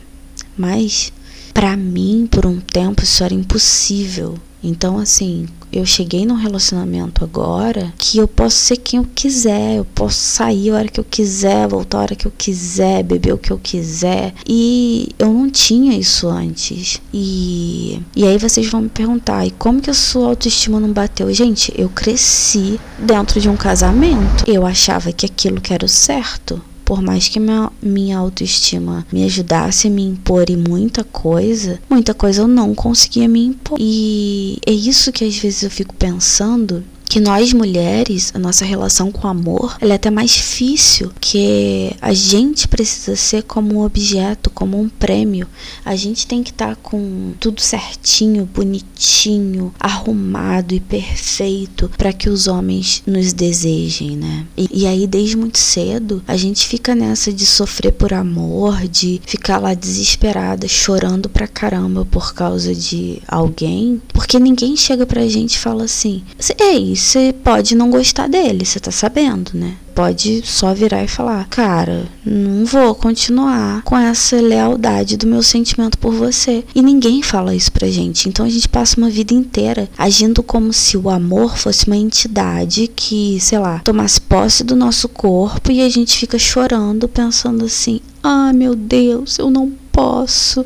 Mas, 0.57 1.13
para 1.53 1.77
mim, 1.77 2.27
por 2.29 2.45
um 2.45 2.59
tempo, 2.59 3.03
isso 3.03 3.23
era 3.23 3.33
impossível. 3.33 4.37
Então, 4.61 4.97
assim, 4.97 5.47
eu 5.71 5.85
cheguei 5.85 6.25
num 6.25 6.35
relacionamento 6.35 7.23
agora 7.23 7.93
que 7.97 8.17
eu 8.17 8.27
posso 8.27 8.57
ser 8.57 8.77
quem 8.77 8.99
eu 8.99 9.07
quiser, 9.15 9.77
eu 9.77 9.85
posso 9.85 10.17
sair 10.17 10.71
a 10.71 10.75
hora 10.75 10.87
que 10.87 10.99
eu 10.99 11.03
quiser, 11.03 11.67
voltar 11.67 11.99
a 11.99 12.01
hora 12.01 12.15
que 12.15 12.25
eu 12.25 12.33
quiser, 12.35 13.03
beber 13.03 13.33
o 13.33 13.37
que 13.37 13.51
eu 13.51 13.59
quiser. 13.59 14.33
E 14.47 15.09
eu 15.17 15.31
não 15.33 15.49
tinha 15.49 15.97
isso 15.97 16.27
antes. 16.27 17.01
E, 17.13 18.01
e 18.15 18.25
aí 18.25 18.37
vocês 18.37 18.67
vão 18.67 18.81
me 18.81 18.89
perguntar, 18.89 19.45
e 19.45 19.51
como 19.51 19.81
que 19.81 19.89
a 19.89 19.93
sua 19.93 20.27
autoestima 20.27 20.79
não 20.79 20.91
bateu? 20.91 21.31
Gente, 21.33 21.73
eu 21.77 21.89
cresci 21.89 22.79
dentro 22.97 23.39
de 23.39 23.49
um 23.49 23.55
casamento. 23.55 24.43
Eu 24.47 24.65
achava 24.65 25.11
que 25.11 25.25
aquilo 25.25 25.61
que 25.61 25.73
era 25.73 25.85
o 25.85 25.89
certo 25.89 26.61
por 26.89 27.03
mais 27.03 27.27
que 27.27 27.39
minha, 27.39 27.71
minha 27.79 28.17
autoestima 28.17 29.05
me 29.11 29.23
ajudasse 29.23 29.87
a 29.87 29.91
me 29.91 30.01
impor 30.01 30.49
em 30.49 30.57
muita 30.57 31.03
coisa, 31.03 31.79
muita 31.87 32.15
coisa 32.15 32.41
eu 32.41 32.47
não 32.47 32.73
conseguia 32.73 33.27
me 33.27 33.45
impor. 33.45 33.77
E 33.79 34.57
é 34.65 34.71
isso 34.71 35.11
que 35.11 35.23
às 35.23 35.37
vezes 35.37 35.61
eu 35.61 35.69
fico 35.69 35.93
pensando 35.93 36.83
que 37.09 37.19
nós 37.19 37.51
mulheres, 37.53 38.31
a 38.35 38.39
nossa 38.39 38.63
relação 38.63 39.11
com 39.11 39.25
o 39.25 39.31
amor, 39.31 39.75
ela 39.81 39.93
é 39.93 39.95
até 39.95 40.11
mais 40.11 40.29
difícil, 40.29 41.11
que 41.19 41.91
a 41.99 42.13
gente 42.13 42.67
precisa 42.67 43.15
ser 43.15 43.41
como 43.41 43.73
um 43.73 43.83
objeto, 43.83 44.51
como 44.51 44.79
um 44.79 44.87
prêmio. 44.87 45.47
A 45.83 45.95
gente 45.95 46.27
tem 46.27 46.43
que 46.43 46.51
estar 46.51 46.75
tá 46.75 46.81
com 46.83 47.33
tudo 47.39 47.61
certinho, 47.61 48.45
bonitinho, 48.45 49.73
arrumado 49.79 50.75
e 50.75 50.79
perfeito 50.79 51.89
para 51.97 52.13
que 52.13 52.29
os 52.29 52.45
homens 52.45 53.01
nos 53.07 53.33
desejem, 53.33 54.15
né? 54.15 54.45
E, 54.55 54.69
e 54.71 54.85
aí 54.85 55.07
desde 55.07 55.35
muito 55.35 55.57
cedo 55.57 56.21
a 56.27 56.37
gente 56.37 56.67
fica 56.67 56.93
nessa 56.93 57.33
de 57.33 57.45
sofrer 57.45 57.91
por 57.91 58.13
amor, 58.13 58.87
de 58.87 59.19
ficar 59.25 59.57
lá 59.57 59.73
desesperada, 59.73 60.67
chorando 60.67 61.27
pra 61.27 61.47
caramba 61.47 62.05
por 62.05 62.35
causa 62.35 62.75
de 62.75 63.19
alguém, 63.27 63.99
porque 64.13 64.37
ninguém 64.37 64.77
chega 64.77 65.07
pra 65.07 65.27
gente 65.27 65.55
e 65.55 65.59
fala 65.59 65.85
assim: 65.85 66.21
"Ei, 66.59 66.98
você 66.99 67.33
pode 67.43 67.75
não 67.75 67.89
gostar 67.89 68.27
dele, 68.27 68.65
você 68.65 68.79
tá 68.79 68.91
sabendo, 68.91 69.51
né? 69.53 69.75
Pode 69.95 70.41
só 70.45 70.73
virar 70.73 71.03
e 71.03 71.07
falar: 71.07 71.47
Cara, 71.49 72.07
não 72.25 72.65
vou 72.65 72.95
continuar 72.95 73.81
com 73.83 73.97
essa 73.97 74.39
lealdade 74.39 75.17
do 75.17 75.27
meu 75.27 75.43
sentimento 75.43 75.97
por 75.97 76.13
você. 76.13 76.63
E 76.73 76.81
ninguém 76.81 77.21
fala 77.21 77.55
isso 77.55 77.71
pra 77.71 77.89
gente. 77.89 78.29
Então 78.29 78.45
a 78.45 78.49
gente 78.49 78.69
passa 78.69 78.97
uma 78.97 79.09
vida 79.09 79.33
inteira 79.33 79.89
agindo 79.97 80.41
como 80.41 80.71
se 80.71 80.95
o 80.95 81.09
amor 81.09 81.57
fosse 81.57 81.85
uma 81.87 81.97
entidade 81.97 82.89
que, 82.95 83.39
sei 83.41 83.59
lá, 83.59 83.79
tomasse 83.79 84.21
posse 84.21 84.63
do 84.63 84.75
nosso 84.75 85.09
corpo 85.09 85.71
e 85.71 85.81
a 85.81 85.89
gente 85.89 86.17
fica 86.17 86.39
chorando, 86.39 87.07
pensando 87.09 87.65
assim: 87.65 87.99
Ah, 88.23 88.53
meu 88.53 88.75
Deus, 88.75 89.37
eu 89.37 89.49
não 89.49 89.69
posso 89.99 90.65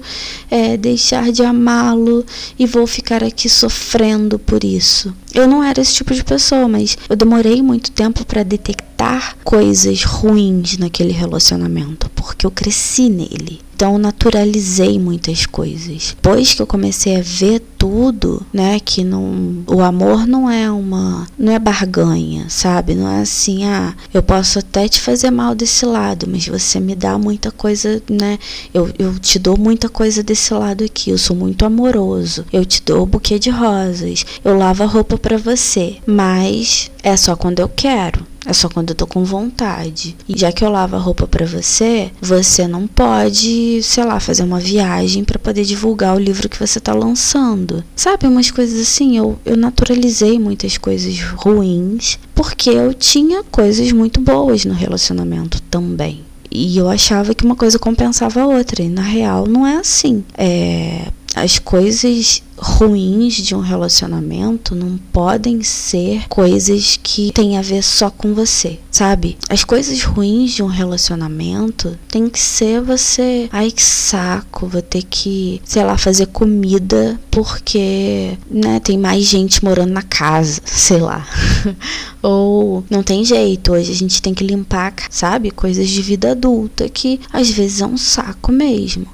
é, 0.51 0.77
deixar 0.77 1.31
de 1.31 1.43
amá-lo 1.43 2.23
e 2.59 2.67
vou 2.67 2.85
ficar 2.85 3.23
aqui 3.23 3.49
sofrendo 3.49 4.37
por 4.37 4.63
isso. 4.63 5.11
Eu 5.33 5.47
não 5.47 5.63
era 5.63 5.81
esse 5.81 5.95
tipo 5.95 6.13
de 6.13 6.23
pessoa, 6.23 6.67
mas 6.67 6.97
eu 7.09 7.15
demorei 7.15 7.61
muito 7.61 7.91
tempo 7.91 8.25
para 8.25 8.43
detectar 8.43 9.35
coisas 9.43 10.03
ruins 10.03 10.77
naquele 10.77 11.11
relacionamento, 11.11 12.09
porque 12.11 12.45
eu 12.45 12.51
cresci 12.51 13.09
nele. 13.09 13.59
Então 13.75 13.97
naturalizei 13.97 14.99
muitas 14.99 15.45
coisas. 15.45 16.15
Depois 16.15 16.53
que 16.53 16.61
eu 16.61 16.67
comecei 16.67 17.17
a 17.17 17.21
ver 17.21 17.59
tudo, 17.77 18.41
né, 18.53 18.79
que 18.79 19.03
não, 19.03 19.63
o 19.67 19.81
amor 19.81 20.25
não 20.25 20.49
é 20.49 20.71
uma, 20.71 21.27
não 21.37 21.51
é 21.51 21.59
barganha, 21.59 22.45
sabe? 22.47 22.95
Não 22.95 23.09
é 23.09 23.21
assim, 23.21 23.65
ah, 23.65 23.93
eu 24.13 24.23
posso 24.23 24.59
até 24.59 24.87
te 24.87 25.01
fazer 25.01 25.31
mal 25.31 25.53
desse 25.53 25.85
lado, 25.85 26.27
mas 26.29 26.47
você 26.47 26.79
me 26.79 26.95
dá 26.95 27.17
muita 27.17 27.51
coisa, 27.51 28.01
né? 28.09 28.39
Eu, 28.73 28.89
eu 28.97 29.19
te 29.19 29.37
dou 29.37 29.57
muita 29.57 29.89
coisa 29.89 30.23
desse 30.23 30.53
lado 30.53 30.83
aqui. 30.85 31.09
Eu 31.09 31.17
sou 31.17 31.35
muito 31.35 31.65
amoroso. 31.65 32.45
Eu 32.53 32.63
te 32.63 32.81
dou 32.81 33.03
o 33.03 33.05
buquê 33.05 33.37
de 33.37 33.49
rosas. 33.49 34.25
Eu 34.45 34.57
lavo 34.57 34.83
a 34.83 34.87
roupa 34.87 35.17
para 35.23 35.37
você, 35.37 35.95
mas 36.05 36.91
é 37.01 37.15
só 37.15 37.33
quando 37.33 37.59
eu 37.59 37.69
quero. 37.69 38.27
É 38.45 38.51
só 38.51 38.67
quando 38.67 38.89
eu 38.89 38.95
tô 38.95 39.07
com 39.07 39.23
vontade. 39.23 40.17
E 40.27 40.37
já 40.37 40.51
que 40.51 40.65
eu 40.65 40.69
lavo 40.69 40.97
a 40.97 40.99
roupa 40.99 41.25
para 41.25 41.45
você, 41.45 42.11
você 42.21 42.67
não 42.67 42.85
pode, 42.85 43.81
sei 43.81 44.03
lá, 44.03 44.19
fazer 44.19 44.43
uma 44.43 44.59
viagem 44.59 45.23
para 45.23 45.39
poder 45.39 45.63
divulgar 45.63 46.13
o 46.13 46.19
livro 46.19 46.49
que 46.49 46.59
você 46.59 46.77
tá 46.77 46.93
lançando. 46.93 47.81
Sabe, 47.95 48.27
umas 48.27 48.51
coisas 48.51 48.81
assim, 48.81 49.17
eu, 49.17 49.39
eu 49.45 49.55
naturalizei 49.55 50.37
muitas 50.37 50.77
coisas 50.77 51.21
ruins 51.21 52.19
porque 52.35 52.69
eu 52.69 52.93
tinha 52.93 53.43
coisas 53.43 53.93
muito 53.93 54.19
boas 54.19 54.65
no 54.65 54.73
relacionamento 54.73 55.61
também. 55.61 56.21
E 56.51 56.77
eu 56.77 56.89
achava 56.89 57.33
que 57.33 57.45
uma 57.45 57.55
coisa 57.55 57.79
compensava 57.79 58.41
a 58.41 58.45
outra. 58.45 58.83
E 58.83 58.89
na 58.89 59.01
real 59.01 59.47
não 59.47 59.65
é 59.65 59.77
assim. 59.77 60.23
É, 60.37 61.07
as 61.35 61.59
coisas 61.59 62.43
ruins 62.57 63.35
de 63.35 63.55
um 63.55 63.59
relacionamento 63.59 64.75
não 64.75 64.97
podem 65.11 65.63
ser 65.63 66.27
coisas 66.29 66.97
que 67.01 67.31
têm 67.33 67.57
a 67.57 67.61
ver 67.61 67.83
só 67.83 68.09
com 68.09 68.33
você, 68.33 68.79
sabe? 68.91 69.37
As 69.49 69.63
coisas 69.63 70.03
ruins 70.03 70.51
de 70.51 70.63
um 70.63 70.67
relacionamento 70.67 71.97
tem 72.07 72.29
que 72.29 72.39
ser 72.39 72.81
você, 72.81 73.49
ai 73.51 73.71
que 73.71 73.81
saco, 73.81 74.67
vou 74.67 74.81
ter 74.81 75.03
que, 75.03 75.61
sei 75.65 75.83
lá, 75.83 75.97
fazer 75.97 76.27
comida 76.27 77.19
porque, 77.31 78.37
né, 78.49 78.79
tem 78.79 78.97
mais 78.97 79.25
gente 79.25 79.63
morando 79.63 79.91
na 79.91 80.03
casa, 80.03 80.61
sei 80.65 80.99
lá. 80.99 81.27
Ou 82.21 82.85
não 82.89 83.03
tem 83.03 83.25
jeito, 83.25 83.73
hoje 83.73 83.91
a 83.91 83.95
gente 83.95 84.21
tem 84.21 84.33
que 84.33 84.43
limpar, 84.43 84.93
sabe? 85.09 85.51
Coisas 85.51 85.89
de 85.89 86.01
vida 86.01 86.31
adulta 86.31 86.87
que 86.87 87.19
às 87.31 87.49
vezes 87.49 87.81
é 87.81 87.85
um 87.85 87.97
saco 87.97 88.51
mesmo 88.51 89.07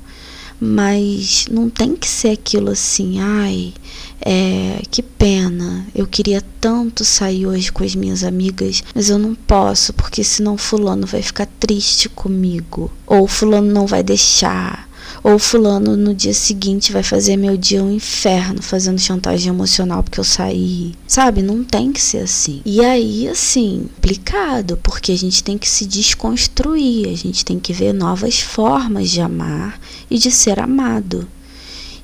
mas 0.60 1.48
não 1.50 1.70
tem 1.70 1.96
que 1.96 2.08
ser 2.08 2.30
aquilo 2.30 2.72
assim, 2.72 3.20
ai, 3.20 3.74
é, 4.22 4.82
que 4.90 5.02
pena, 5.02 5.86
eu 5.96 6.06
queria 6.06 6.42
tanto 6.60 7.06
sair 7.06 7.46
hoje 7.48 7.72
com 7.72 7.84
as 7.84 7.96
minhas 7.96 8.24
amigas, 8.24 8.84
mas 8.94 9.10
eu 9.10 9.18
não 9.18 9.34
posso, 9.34 9.94
porque 9.94 10.24
senão 10.24 10.58
fulano 10.58 11.08
vai 11.08 11.22
ficar 11.22 11.48
triste 11.60 12.10
comigo, 12.10 12.92
ou 13.08 13.28
fulano 13.28 13.72
não 13.72 13.88
vai 13.88 14.04
deixar, 14.04 14.89
Ou 15.24 15.38
fulano 15.38 15.98
no 15.98 16.14
dia 16.14 16.34
seguinte 16.34 16.92
vai 16.92 17.04
fazer 17.04 17.38
meu 17.38 17.58
dia 17.58 17.84
um 17.84 17.92
inferno, 17.92 18.62
fazendo 18.62 19.00
chantagem 19.00 19.50
emocional 19.50 20.04
porque 20.04 20.20
eu 20.20 20.24
saí. 20.24 20.94
Sabe? 21.08 21.42
Não 21.42 21.64
tem 21.64 21.92
que 21.92 22.02
ser 22.02 22.20
assim. 22.20 22.62
E 22.66 22.84
aí, 22.84 23.28
assim, 23.28 23.90
complicado, 23.96 24.78
porque 24.82 25.12
a 25.12 25.18
gente 25.18 25.44
tem 25.44 25.58
que 25.58 25.70
se 25.70 25.86
desconstruir, 25.86 27.10
a 27.10 27.16
gente 27.16 27.46
tem 27.46 27.60
que 27.60 27.72
ver 27.72 27.94
novas 27.94 28.40
formas 28.40 29.10
de 29.10 29.22
amar 29.22 29.80
e 30.10 30.18
de 30.18 30.32
ser 30.32 30.60
amado. 30.60 31.28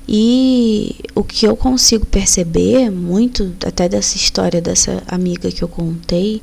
E 0.08 0.94
o 1.14 1.24
que 1.24 1.46
eu 1.46 1.56
consigo 1.56 2.06
perceber 2.06 2.90
muito 2.90 3.52
até 3.64 3.88
dessa 3.88 4.16
história 4.16 4.60
dessa 4.60 5.02
amiga 5.08 5.50
que 5.50 5.64
eu 5.64 5.68
contei 5.68 6.40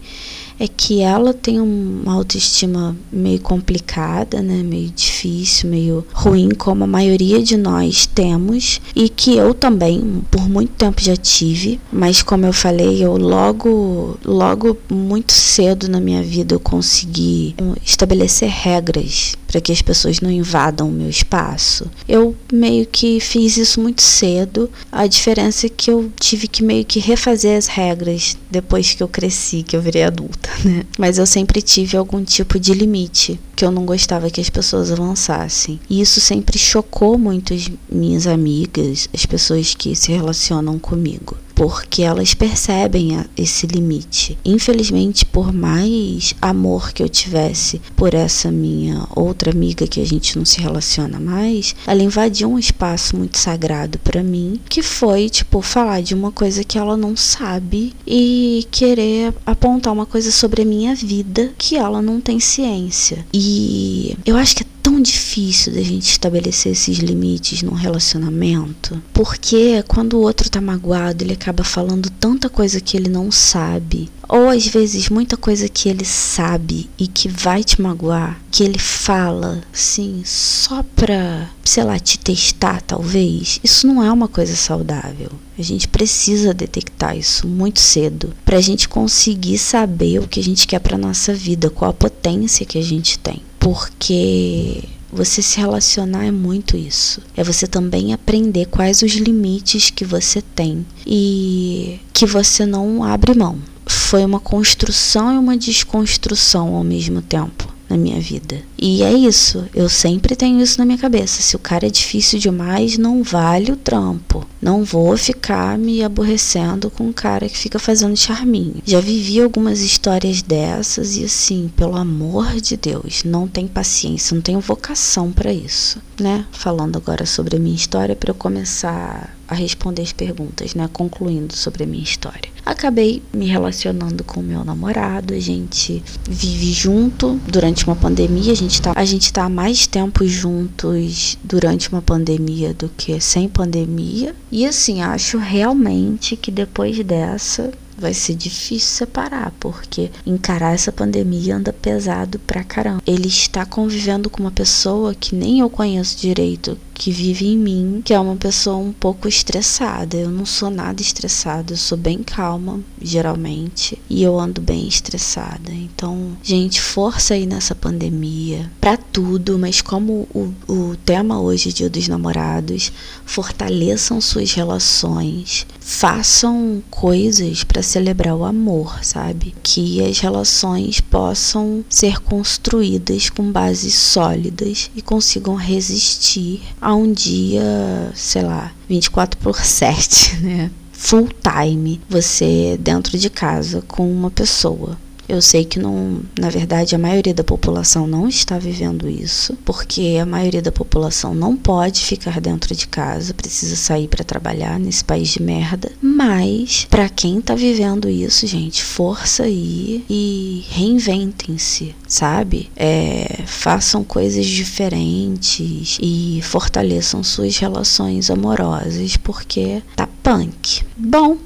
é 0.59 0.67
que 0.67 1.01
ela 1.01 1.33
tem 1.33 1.59
uma 1.59 2.13
autoestima 2.13 2.95
meio 3.11 3.39
complicada, 3.39 4.41
né, 4.41 4.63
meio 4.63 4.89
difícil, 4.89 5.69
meio 5.69 6.05
ruim, 6.13 6.49
como 6.49 6.83
a 6.83 6.87
maioria 6.87 7.41
de 7.41 7.57
nós 7.57 8.05
temos, 8.05 8.79
e 8.95 9.09
que 9.09 9.35
eu 9.35 9.53
também 9.53 10.23
por 10.29 10.47
muito 10.49 10.71
tempo 10.73 11.01
já 11.01 11.15
tive, 11.15 11.79
mas 11.91 12.21
como 12.21 12.45
eu 12.45 12.53
falei, 12.53 13.03
eu 13.03 13.17
logo 13.17 14.17
logo 14.23 14.77
muito 14.89 15.31
cedo 15.31 15.87
na 15.87 15.99
minha 15.99 16.23
vida 16.23 16.55
eu 16.55 16.59
consegui 16.59 17.55
estabelecer 17.83 18.49
regras 18.49 19.35
para 19.53 19.61
que 19.61 19.71
as 19.71 19.83
pessoas 19.83 20.19
não 20.19 20.31
invadam 20.31 20.89
o 20.89 20.91
meu 20.91 21.07
espaço. 21.07 21.85
Eu 22.09 22.35
meio 22.51 22.87
que 22.87 23.19
fiz 23.19 23.55
isso 23.55 23.79
muito 23.79 24.01
cedo. 24.01 24.67
A 24.91 25.05
diferença 25.05 25.67
é 25.67 25.69
que 25.69 25.91
eu 25.91 26.11
tive 26.19 26.47
que 26.47 26.63
meio 26.63 26.83
que 26.83 26.99
refazer 26.99 27.55
as 27.55 27.67
regras 27.67 28.35
depois 28.49 28.95
que 28.95 29.03
eu 29.03 29.07
cresci, 29.07 29.61
que 29.61 29.77
eu 29.77 29.81
virei 29.81 30.05
adulta, 30.05 30.49
né? 30.65 30.83
Mas 30.97 31.19
eu 31.19 31.27
sempre 31.27 31.61
tive 31.61 31.95
algum 31.95 32.23
tipo 32.23 32.59
de 32.59 32.73
limite 32.73 33.39
que 33.55 33.63
eu 33.63 33.69
não 33.69 33.85
gostava 33.85 34.31
que 34.31 34.41
as 34.41 34.49
pessoas 34.49 34.91
avançassem. 34.91 35.79
E 35.87 36.01
isso 36.01 36.19
sempre 36.19 36.57
chocou 36.57 37.15
muito 37.15 37.53
as 37.53 37.69
minhas 37.87 38.25
amigas, 38.25 39.07
as 39.13 39.23
pessoas 39.23 39.75
que 39.75 39.95
se 39.95 40.11
relacionam 40.11 40.79
comigo 40.79 41.37
porque 41.55 42.03
elas 42.03 42.33
percebem 42.33 43.23
esse 43.37 43.67
limite. 43.67 44.37
Infelizmente, 44.43 45.25
por 45.25 45.53
mais 45.53 46.35
amor 46.41 46.91
que 46.91 47.03
eu 47.03 47.09
tivesse 47.09 47.81
por 47.95 48.13
essa 48.13 48.51
minha 48.51 49.07
outra 49.15 49.51
amiga 49.51 49.87
que 49.87 50.01
a 50.01 50.05
gente 50.05 50.37
não 50.37 50.45
se 50.45 50.59
relaciona 50.59 51.19
mais, 51.19 51.75
ela 51.85 52.03
invadiu 52.03 52.51
um 52.51 52.59
espaço 52.59 53.15
muito 53.15 53.37
sagrado 53.37 53.99
para 53.99 54.23
mim, 54.23 54.59
que 54.69 54.81
foi 54.81 55.29
tipo 55.29 55.61
falar 55.61 56.01
de 56.01 56.13
uma 56.13 56.31
coisa 56.31 56.63
que 56.63 56.77
ela 56.77 56.97
não 56.97 57.15
sabe 57.15 57.93
e 58.05 58.67
querer 58.71 59.33
apontar 59.45 59.93
uma 59.93 60.05
coisa 60.05 60.31
sobre 60.31 60.61
a 60.61 60.65
minha 60.65 60.95
vida 60.95 61.51
que 61.57 61.75
ela 61.75 62.01
não 62.01 62.19
tem 62.19 62.39
ciência. 62.39 63.25
E 63.33 64.17
eu 64.25 64.37
acho 64.37 64.55
que 64.55 64.63
é 64.63 64.73
tão 64.83 65.01
difícil 65.01 65.73
da 65.73 65.81
gente 65.81 66.09
estabelecer 66.09 66.73
esses 66.73 66.97
limites 66.97 67.63
num 67.63 67.73
relacionamento, 67.73 69.01
porque 69.13 69.81
quando 69.87 70.15
o 70.15 70.21
outro 70.21 70.49
tá 70.49 70.59
magoado, 70.59 71.23
ele 71.23 71.33
acaba 71.43 71.63
falando 71.65 72.09
tanta 72.09 72.49
coisa 72.49 72.79
que 72.79 72.95
ele 72.95 73.09
não 73.09 73.29
sabe, 73.29 74.09
ou 74.29 74.47
às 74.47 74.65
vezes 74.65 75.09
muita 75.09 75.35
coisa 75.35 75.67
que 75.67 75.89
ele 75.89 76.05
sabe 76.05 76.89
e 76.97 77.05
que 77.05 77.27
vai 77.27 77.65
te 77.65 77.81
magoar, 77.81 78.39
que 78.49 78.63
ele 78.63 78.79
fala, 78.79 79.61
assim, 79.73 80.21
só 80.23 80.81
pra, 80.95 81.49
sei 81.65 81.83
lá, 81.83 81.99
te 81.99 82.17
testar, 82.17 82.81
talvez. 82.81 83.59
Isso 83.61 83.85
não 83.85 84.01
é 84.01 84.09
uma 84.09 84.29
coisa 84.29 84.55
saudável. 84.55 85.29
A 85.59 85.61
gente 85.61 85.87
precisa 85.87 86.53
detectar 86.53 87.17
isso 87.17 87.45
muito 87.45 87.81
cedo 87.81 88.33
pra 88.45 88.61
gente 88.61 88.87
conseguir 88.87 89.57
saber 89.57 90.19
o 90.19 90.27
que 90.27 90.39
a 90.39 90.43
gente 90.43 90.65
quer 90.65 90.79
pra 90.79 90.97
nossa 90.97 91.33
vida, 91.33 91.69
qual 91.69 91.91
a 91.91 91.93
potência 91.93 92.65
que 92.65 92.77
a 92.77 92.83
gente 92.83 93.19
tem 93.19 93.41
porque 93.63 94.83
você 95.13 95.41
se 95.41 95.59
relacionar 95.59 96.25
é 96.25 96.31
muito 96.31 96.75
isso. 96.75 97.21
É 97.35 97.43
você 97.43 97.67
também 97.67 98.13
aprender 98.13 98.65
quais 98.65 99.01
os 99.01 99.13
limites 99.13 99.89
que 99.89 100.03
você 100.03 100.41
tem 100.41 100.85
e 101.05 101.99
que 102.11 102.25
você 102.25 102.65
não 102.65 103.03
abre 103.03 103.33
mão. 103.33 103.59
Foi 103.85 104.25
uma 104.25 104.39
construção 104.39 105.33
e 105.33 105.37
uma 105.37 105.55
desconstrução 105.55 106.75
ao 106.75 106.83
mesmo 106.83 107.21
tempo 107.21 107.71
na 107.89 107.97
minha 107.97 108.19
vida. 108.19 108.61
E 108.85 109.01
é 109.01 109.13
isso, 109.13 109.63
eu 109.73 109.87
sempre 109.87 110.35
tenho 110.35 110.59
isso 110.59 110.77
na 110.77 110.83
minha 110.83 110.97
cabeça. 110.97 111.41
Se 111.41 111.55
o 111.55 111.59
cara 111.59 111.87
é 111.87 111.89
difícil 111.89 112.37
demais, 112.37 112.97
não 112.97 113.23
vale 113.23 113.71
o 113.71 113.77
trampo. 113.77 114.45
Não 114.61 114.83
vou 114.83 115.15
ficar 115.15 115.77
me 115.77 116.03
aborrecendo 116.03 116.89
com 116.89 117.05
um 117.05 117.13
cara 117.13 117.47
que 117.47 117.57
fica 117.57 117.79
fazendo 117.79 118.17
charminho. 118.17 118.81
Já 118.83 118.99
vivi 118.99 119.41
algumas 119.41 119.79
histórias 119.79 120.41
dessas 120.41 121.15
e 121.15 121.23
assim, 121.23 121.71
pelo 121.77 121.95
amor 121.95 122.59
de 122.59 122.75
Deus, 122.75 123.23
não 123.23 123.47
tem 123.47 123.69
paciência, 123.69 124.35
não 124.35 124.41
tenho 124.41 124.59
vocação 124.59 125.31
para 125.31 125.53
isso, 125.53 126.01
né? 126.19 126.45
Falando 126.51 126.97
agora 126.97 127.25
sobre 127.25 127.55
a 127.55 127.59
minha 127.59 127.75
história 127.75 128.17
para 128.17 128.31
eu 128.31 128.35
começar 128.35 129.33
a 129.47 129.55
responder 129.55 130.01
as 130.01 130.11
perguntas, 130.11 130.73
né? 130.73 130.89
Concluindo 130.91 131.55
sobre 131.55 131.83
a 131.83 131.87
minha 131.87 132.03
história. 132.03 132.51
Acabei 132.65 133.21
me 133.33 133.45
relacionando 133.45 134.23
com 134.23 134.39
o 134.39 134.43
meu 134.43 134.63
namorado, 134.63 135.33
a 135.33 135.39
gente 135.39 136.01
vive 136.27 136.71
junto 136.71 137.39
durante 137.47 137.85
uma 137.85 137.95
pandemia, 137.95 138.53
a 138.53 138.55
gente 138.55 138.72
tá, 138.81 138.93
a 138.95 139.05
gente 139.05 139.31
tá 139.31 139.47
mais 139.49 139.87
tempo 139.87 140.25
juntos 140.27 141.37
durante 141.43 141.89
uma 141.89 142.01
pandemia 142.01 142.73
do 142.73 142.89
que 142.89 143.19
sem 143.19 143.47
pandemia. 143.47 144.35
E 144.51 144.65
assim, 144.65 145.01
acho 145.01 145.37
realmente 145.37 146.35
que 146.35 146.51
depois 146.51 146.97
dessa 147.03 147.71
vai 147.97 148.13
ser 148.13 148.35
difícil 148.35 148.79
separar, 148.79 149.53
porque 149.59 150.11
encarar 150.25 150.73
essa 150.73 150.91
pandemia 150.91 151.55
anda 151.55 151.71
pesado 151.71 152.39
pra 152.39 152.63
caramba. 152.63 153.01
Ele 153.05 153.27
está 153.27 153.65
convivendo 153.65 154.29
com 154.29 154.41
uma 154.43 154.51
pessoa 154.51 155.15
que 155.15 155.35
nem 155.35 155.59
eu 155.59 155.69
conheço 155.69 156.17
direito, 156.17 156.77
que 156.93 157.11
vive 157.11 157.47
em 157.47 157.57
mim, 157.57 158.01
que 158.03 158.13
é 158.13 158.19
uma 158.19 158.35
pessoa 158.35 158.77
um 158.77 158.93
pouco 158.93 159.27
estressada. 159.27 160.15
Eu 160.15 160.29
não 160.29 160.45
sou 160.45 160.69
nada 160.69 161.01
estressada, 161.01 161.73
eu 161.73 161.77
sou 161.77 161.97
bem 161.97 162.21
calma, 162.23 162.79
geralmente, 163.01 163.97
e 164.09 164.23
eu 164.23 164.39
ando 164.39 164.61
bem 164.61 164.87
estressada. 164.87 165.71
Então, 165.71 166.37
gente, 166.43 166.81
força 166.81 167.33
aí 167.33 167.45
nessa 167.45 167.73
pandemia 167.73 168.71
para 168.79 168.97
tudo, 168.97 169.57
mas 169.57 169.81
como 169.81 170.27
o, 170.33 170.53
o 170.67 170.95
tema 171.05 171.41
hoje 171.41 171.69
é 171.69 171.71
Dia 171.71 171.89
dos 171.89 172.07
Namorados, 172.07 172.91
fortaleçam 173.25 174.21
suas 174.21 174.51
relações, 174.53 175.65
façam 175.79 176.81
coisas 176.89 177.63
para 177.63 177.83
celebrar 177.83 178.35
o 178.35 178.45
amor, 178.45 179.03
sabe? 179.03 179.53
Que 179.61 180.03
as 180.03 180.19
relações 180.19 181.01
possam 181.01 181.83
ser 181.89 182.19
construídas 182.19 183.29
com 183.29 183.51
bases 183.51 183.93
sólidas 183.93 184.89
e 184.95 185.01
consigam 185.01 185.55
resistir 185.55 186.61
a 186.83 186.93
um 186.93 187.11
dia, 187.11 188.11
sei 188.13 188.41
lá, 188.41 188.71
24 188.89 189.39
por 189.39 189.55
7, 189.63 190.37
né? 190.41 190.71
Full 190.91 191.29
time, 191.41 191.99
você 192.09 192.77
dentro 192.79 193.17
de 193.17 193.29
casa 193.29 193.81
com 193.87 194.09
uma 194.11 194.29
pessoa. 194.29 194.97
Eu 195.27 195.41
sei 195.41 195.63
que 195.65 195.79
não, 195.79 196.21
na 196.37 196.49
verdade, 196.49 196.95
a 196.95 196.99
maioria 196.99 197.33
da 197.33 197.43
população 197.43 198.05
não 198.05 198.27
está 198.27 198.57
vivendo 198.57 199.09
isso, 199.09 199.57
porque 199.65 200.17
a 200.21 200.25
maioria 200.25 200.61
da 200.61 200.71
população 200.71 201.33
não 201.33 201.55
pode 201.55 202.01
ficar 202.01 202.41
dentro 202.41 202.75
de 202.75 202.87
casa, 202.87 203.33
precisa 203.33 203.75
sair 203.75 204.07
para 204.07 204.23
trabalhar 204.23 204.79
nesse 204.79 205.03
país 205.03 205.29
de 205.29 205.41
merda. 205.41 205.91
Mas 206.01 206.85
para 206.89 207.09
quem 207.09 207.41
tá 207.41 207.55
vivendo 207.55 208.09
isso, 208.09 208.45
gente, 208.47 208.83
força 208.83 209.43
aí 209.43 210.03
e 210.09 210.65
reinventem-se, 210.69 211.95
sabe? 212.07 212.69
É, 212.75 213.43
façam 213.45 214.03
coisas 214.03 214.45
diferentes 214.45 215.97
e 216.01 216.39
fortaleçam 216.43 217.23
suas 217.23 217.57
relações 217.57 218.29
amorosas, 218.29 219.17
porque 219.17 219.81
tá 219.95 220.07
punk. 220.21 220.83
Bom, 220.97 221.37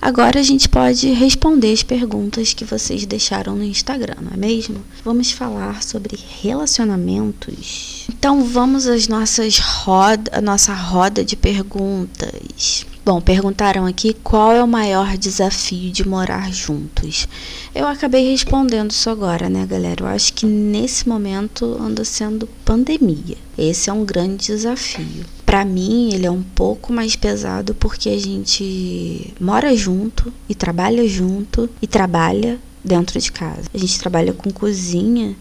Agora 0.00 0.40
a 0.40 0.42
gente 0.42 0.68
pode 0.68 1.08
responder 1.12 1.72
as 1.72 1.82
perguntas 1.82 2.54
que 2.54 2.64
vocês 2.64 3.06
deixaram 3.06 3.54
no 3.56 3.64
Instagram, 3.64 4.16
não 4.20 4.32
é 4.32 4.36
mesmo? 4.36 4.84
Vamos 5.04 5.30
falar 5.30 5.82
sobre 5.82 6.18
relacionamentos. 6.42 8.06
Então 8.08 8.44
vamos 8.44 8.86
às 8.86 9.08
nossas 9.08 9.58
roda, 9.58 10.30
a 10.34 10.40
nossa 10.40 10.72
roda 10.72 11.24
de 11.24 11.36
perguntas. 11.36 12.86
Bom, 13.04 13.20
perguntaram 13.20 13.84
aqui 13.84 14.14
qual 14.14 14.52
é 14.52 14.64
o 14.64 14.66
maior 14.66 15.18
desafio 15.18 15.92
de 15.92 16.08
morar 16.08 16.50
juntos. 16.50 17.28
Eu 17.74 17.86
acabei 17.86 18.30
respondendo 18.30 18.92
isso 18.92 19.10
agora, 19.10 19.50
né, 19.50 19.66
galera? 19.66 20.04
Eu 20.04 20.06
acho 20.06 20.32
que 20.32 20.46
nesse 20.46 21.06
momento 21.06 21.76
anda 21.78 22.02
sendo 22.02 22.48
pandemia. 22.64 23.36
Esse 23.58 23.90
é 23.90 23.92
um 23.92 24.06
grande 24.06 24.46
desafio. 24.46 25.26
Para 25.44 25.66
mim, 25.66 26.14
ele 26.14 26.24
é 26.24 26.30
um 26.30 26.42
pouco 26.42 26.94
mais 26.94 27.14
pesado 27.14 27.74
porque 27.74 28.08
a 28.08 28.18
gente 28.18 29.34
mora 29.38 29.76
junto 29.76 30.32
e 30.48 30.54
trabalha 30.54 31.06
junto 31.06 31.68
e 31.82 31.86
trabalha 31.86 32.58
dentro 32.82 33.20
de 33.20 33.30
casa. 33.30 33.68
A 33.74 33.76
gente 33.76 33.98
trabalha 33.98 34.32
com 34.32 34.50
cozinha 34.50 35.36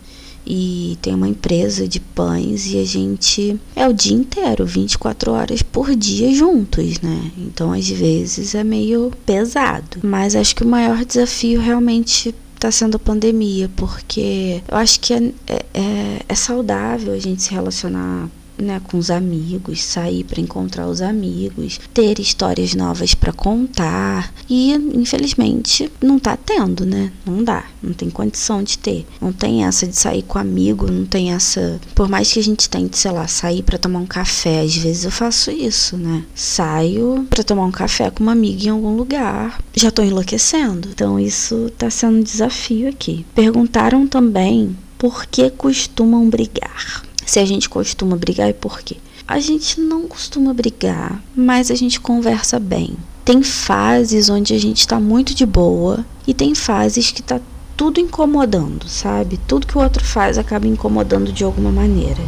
e 0.45 0.97
tem 1.01 1.13
uma 1.13 1.27
empresa 1.27 1.88
de 1.88 1.99
pães 1.99 2.71
e 2.71 2.79
a 2.79 2.86
gente 2.86 3.60
é 3.75 3.88
o 3.88 3.93
dia 3.93 4.15
inteiro, 4.15 4.65
24 4.65 5.32
horas 5.32 5.62
por 5.62 5.95
dia 5.95 6.34
juntos, 6.34 6.99
né? 7.01 7.32
Então 7.38 7.71
às 7.71 7.88
vezes 7.88 8.56
é 8.56 8.63
meio 8.63 9.12
pesado. 9.25 9.99
Mas 10.03 10.36
acho 10.36 10.56
que 10.56 10.63
o 10.63 10.67
maior 10.67 11.03
desafio 11.06 11.60
realmente 11.60 12.34
está 12.56 12.71
sendo 12.71 12.95
a 12.95 12.99
pandemia, 12.99 13.69
porque 13.75 14.62
eu 14.67 14.77
acho 14.77 14.99
que 14.99 15.13
é, 15.13 15.32
é, 15.47 16.21
é, 16.27 16.36
saudável 16.36 17.13
a 17.13 17.19
gente 17.19 17.43
se 17.43 17.51
relacionar 17.51 18.29
né, 18.58 18.82
com 18.86 18.98
os 18.98 19.10
amigos, 19.10 19.82
sair 19.82 20.24
para 20.24 20.42
encontrar 20.42 20.88
os 20.88 21.02
amigos, 21.02 21.80
ter 21.94 22.20
histórias 22.20 22.74
novas 22.74 23.13
para 23.13 23.34
contar. 23.34 24.34
E 24.50 24.74
infelizmente 24.74 25.92
não 26.02 26.20
tá 26.20 26.38
tendo, 26.38 26.86
né? 26.86 27.12
Não 27.26 27.44
dá, 27.44 27.66
não 27.82 27.94
tem 27.94 28.10
condição 28.10 28.63
de 28.63 28.78
ter. 28.78 29.06
Não 29.22 29.32
tem 29.32 29.66
essa 29.66 29.88
de 29.88 29.96
sair 29.96 30.24
com 30.24 30.38
amigo, 30.38 30.89
não 30.92 31.06
tem 31.06 31.34
essa, 31.34 31.80
por 31.96 32.08
mais 32.08 32.32
que 32.32 32.39
a 32.39 32.44
gente 32.44 32.70
tente, 32.70 32.98
sei 32.98 33.12
lá, 33.12 33.28
sair 33.28 33.63
para 33.63 33.78
tomar 33.78 34.00
um 34.00 34.06
café, 34.06 34.62
às 34.62 34.76
vezes 34.76 35.06
eu 35.06 35.12
faço 35.12 35.52
isso, 35.52 35.98
né? 35.98 36.24
Saio 36.36 37.26
para 37.30 37.44
tomar 37.44 37.66
um 37.66 37.72
café 37.72 38.10
com 38.10 38.24
uma 38.24 38.32
amiga 38.32 38.66
em 38.66 38.70
algum 38.70 38.96
lugar, 38.96 39.60
já 39.74 39.92
tô 39.92 40.04
enlouquecendo. 40.04 40.89
Então 40.92 41.20
isso 41.20 41.72
tá 41.78 41.89
sendo 41.89 42.18
um 42.18 42.24
desafio 42.24 42.89
aqui. 42.89 43.26
Perguntaram 43.34 44.08
também 44.08 44.76
por 44.98 45.26
que 45.26 45.50
costumam 45.50 46.30
brigar 46.30 47.04
se 47.25 47.39
a 47.39 47.45
gente 47.45 47.69
costuma 47.69 48.15
brigar 48.15 48.49
e 48.49 48.53
por 48.53 48.81
quê. 48.81 48.97
A 49.27 49.39
gente 49.39 49.79
não 49.79 50.07
costuma 50.07 50.53
brigar, 50.53 51.23
mas 51.36 51.71
a 51.71 51.75
gente 51.75 51.99
conversa 51.99 52.59
bem. 52.59 52.95
Tem 53.23 53.41
fases 53.41 54.29
onde 54.29 54.53
a 54.53 54.59
gente 54.59 54.79
está 54.79 54.99
muito 54.99 55.33
de 55.33 55.45
boa 55.45 56.05
e 56.27 56.33
tem 56.33 56.53
fases 56.53 57.12
que 57.12 57.23
tá 57.23 57.39
tudo 57.75 57.99
incomodando, 57.99 58.88
sabe? 58.88 59.39
Tudo 59.47 59.65
que 59.65 59.77
o 59.77 59.81
outro 59.81 60.03
faz 60.03 60.38
acaba 60.38 60.67
incomodando 60.67 61.31
de 61.31 61.43
alguma 61.43 61.71
maneira. 61.71 62.21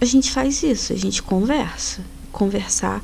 A 0.00 0.04
gente 0.04 0.30
faz 0.30 0.62
isso, 0.62 0.92
a 0.92 0.96
gente 0.96 1.22
conversa. 1.22 2.00
Conversar 2.30 3.02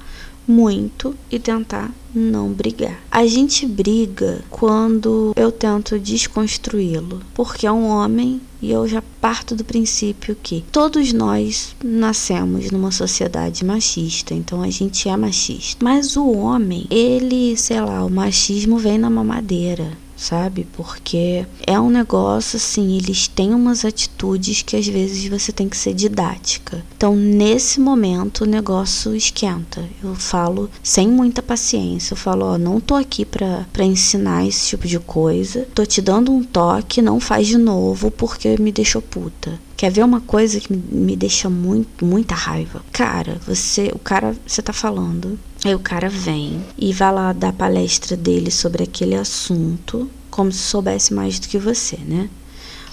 muito 0.49 1.15
e 1.31 1.39
tentar 1.39 1.93
não 2.15 2.51
brigar. 2.51 2.99
A 3.11 3.27
gente 3.27 3.67
briga 3.67 4.43
quando 4.49 5.33
eu 5.37 5.53
tento 5.53 5.99
desconstruí-lo, 5.99 7.21
porque 7.35 7.67
é 7.67 7.73
um 7.73 7.87
homem 7.87 8.41
e 8.61 8.73
eu 8.73 8.89
já 8.89 9.03
parto 9.21 9.55
do 9.55 9.65
princípio 9.65 10.37
que 10.43 10.65
todos 10.73 11.13
nós 11.13 11.77
nascemos 11.85 12.71
numa 12.71 12.91
sociedade 12.91 13.65
machista, 13.65 14.35
então 14.35 14.63
a 14.63 14.71
gente 14.71 15.09
é 15.09 15.17
machista. 15.17 15.85
Mas 15.85 16.17
o 16.17 16.31
homem, 16.33 16.87
ele, 16.91 17.57
sei 17.57 17.81
lá, 17.81 18.05
o 18.05 18.11
machismo 18.11 18.79
vem 18.79 18.99
na 18.99 19.11
mamadeira 19.11 19.93
sabe? 20.19 20.67
Porque 20.73 21.47
é 21.67 21.79
um 21.81 21.89
negócio 21.89 22.57
assim, 22.57 22.97
eles 22.97 23.29
têm 23.29 23.55
umas 23.55 23.85
atitudes 23.85 24.63
que 24.63 24.77
às 24.77 24.87
vezes 24.87 25.27
você 25.29 25.53
tem 25.53 25.69
que 25.69 25.77
ser 25.77 25.95
didática. 25.95 26.85
Então, 26.97 27.15
nesse 27.15 27.81
momento, 27.81 28.43
o 28.43 28.47
negócio 28.47 29.15
esquenta. 29.15 29.89
Eu 30.03 30.15
falo 30.15 30.69
sem 30.83 31.09
muita 31.09 31.41
paciência. 31.41 32.13
Eu 32.13 32.19
falo, 32.19 32.47
ó, 32.47 32.59
não 32.59 32.81
tô 32.81 32.95
aqui 32.95 33.25
pra, 33.25 33.67
pra 33.73 33.85
ensinar 33.85 34.47
esse 34.47 34.67
tipo 34.67 34.87
de 34.87 34.99
coisa. 34.99 35.67
Tô 35.75 35.87
te 35.87 36.03
dando 36.03 36.33
um 36.33 36.43
toque, 36.43 37.01
não 37.01 37.21
faz 37.21 37.47
de 37.47 37.57
novo 37.57 38.11
porque 38.11 38.57
me 38.59 38.73
deixou 38.73 39.01
puta. 39.01 39.59
Quer 39.79 39.93
ver 39.93 40.03
uma 40.03 40.21
coisa 40.21 40.59
que 40.59 40.73
me 40.73 41.15
deixa 41.15 41.49
muito, 41.49 42.05
muita 42.05 42.35
raiva? 42.35 42.83
Cara, 42.91 43.41
você, 43.47 43.93
o 43.95 43.99
cara, 44.01 44.35
você 44.45 44.61
tá 44.61 44.73
falando, 44.73 45.39
aí 45.67 45.75
o 45.75 45.81
cara 45.81 46.09
vem 46.09 46.63
e 46.79 46.93
vai 46.93 47.13
lá 47.13 47.33
dar 47.33 47.53
palestra 47.53 48.17
dele 48.17 48.51
sobre 48.51 48.85
aquele 48.85 49.17
assunto, 49.17 50.09
como 50.31 50.53
se 50.53 50.59
soubesse 50.59 51.13
mais 51.13 51.39
do 51.41 51.49
que 51.49 51.59
você, 51.59 51.97
né? 51.97 52.29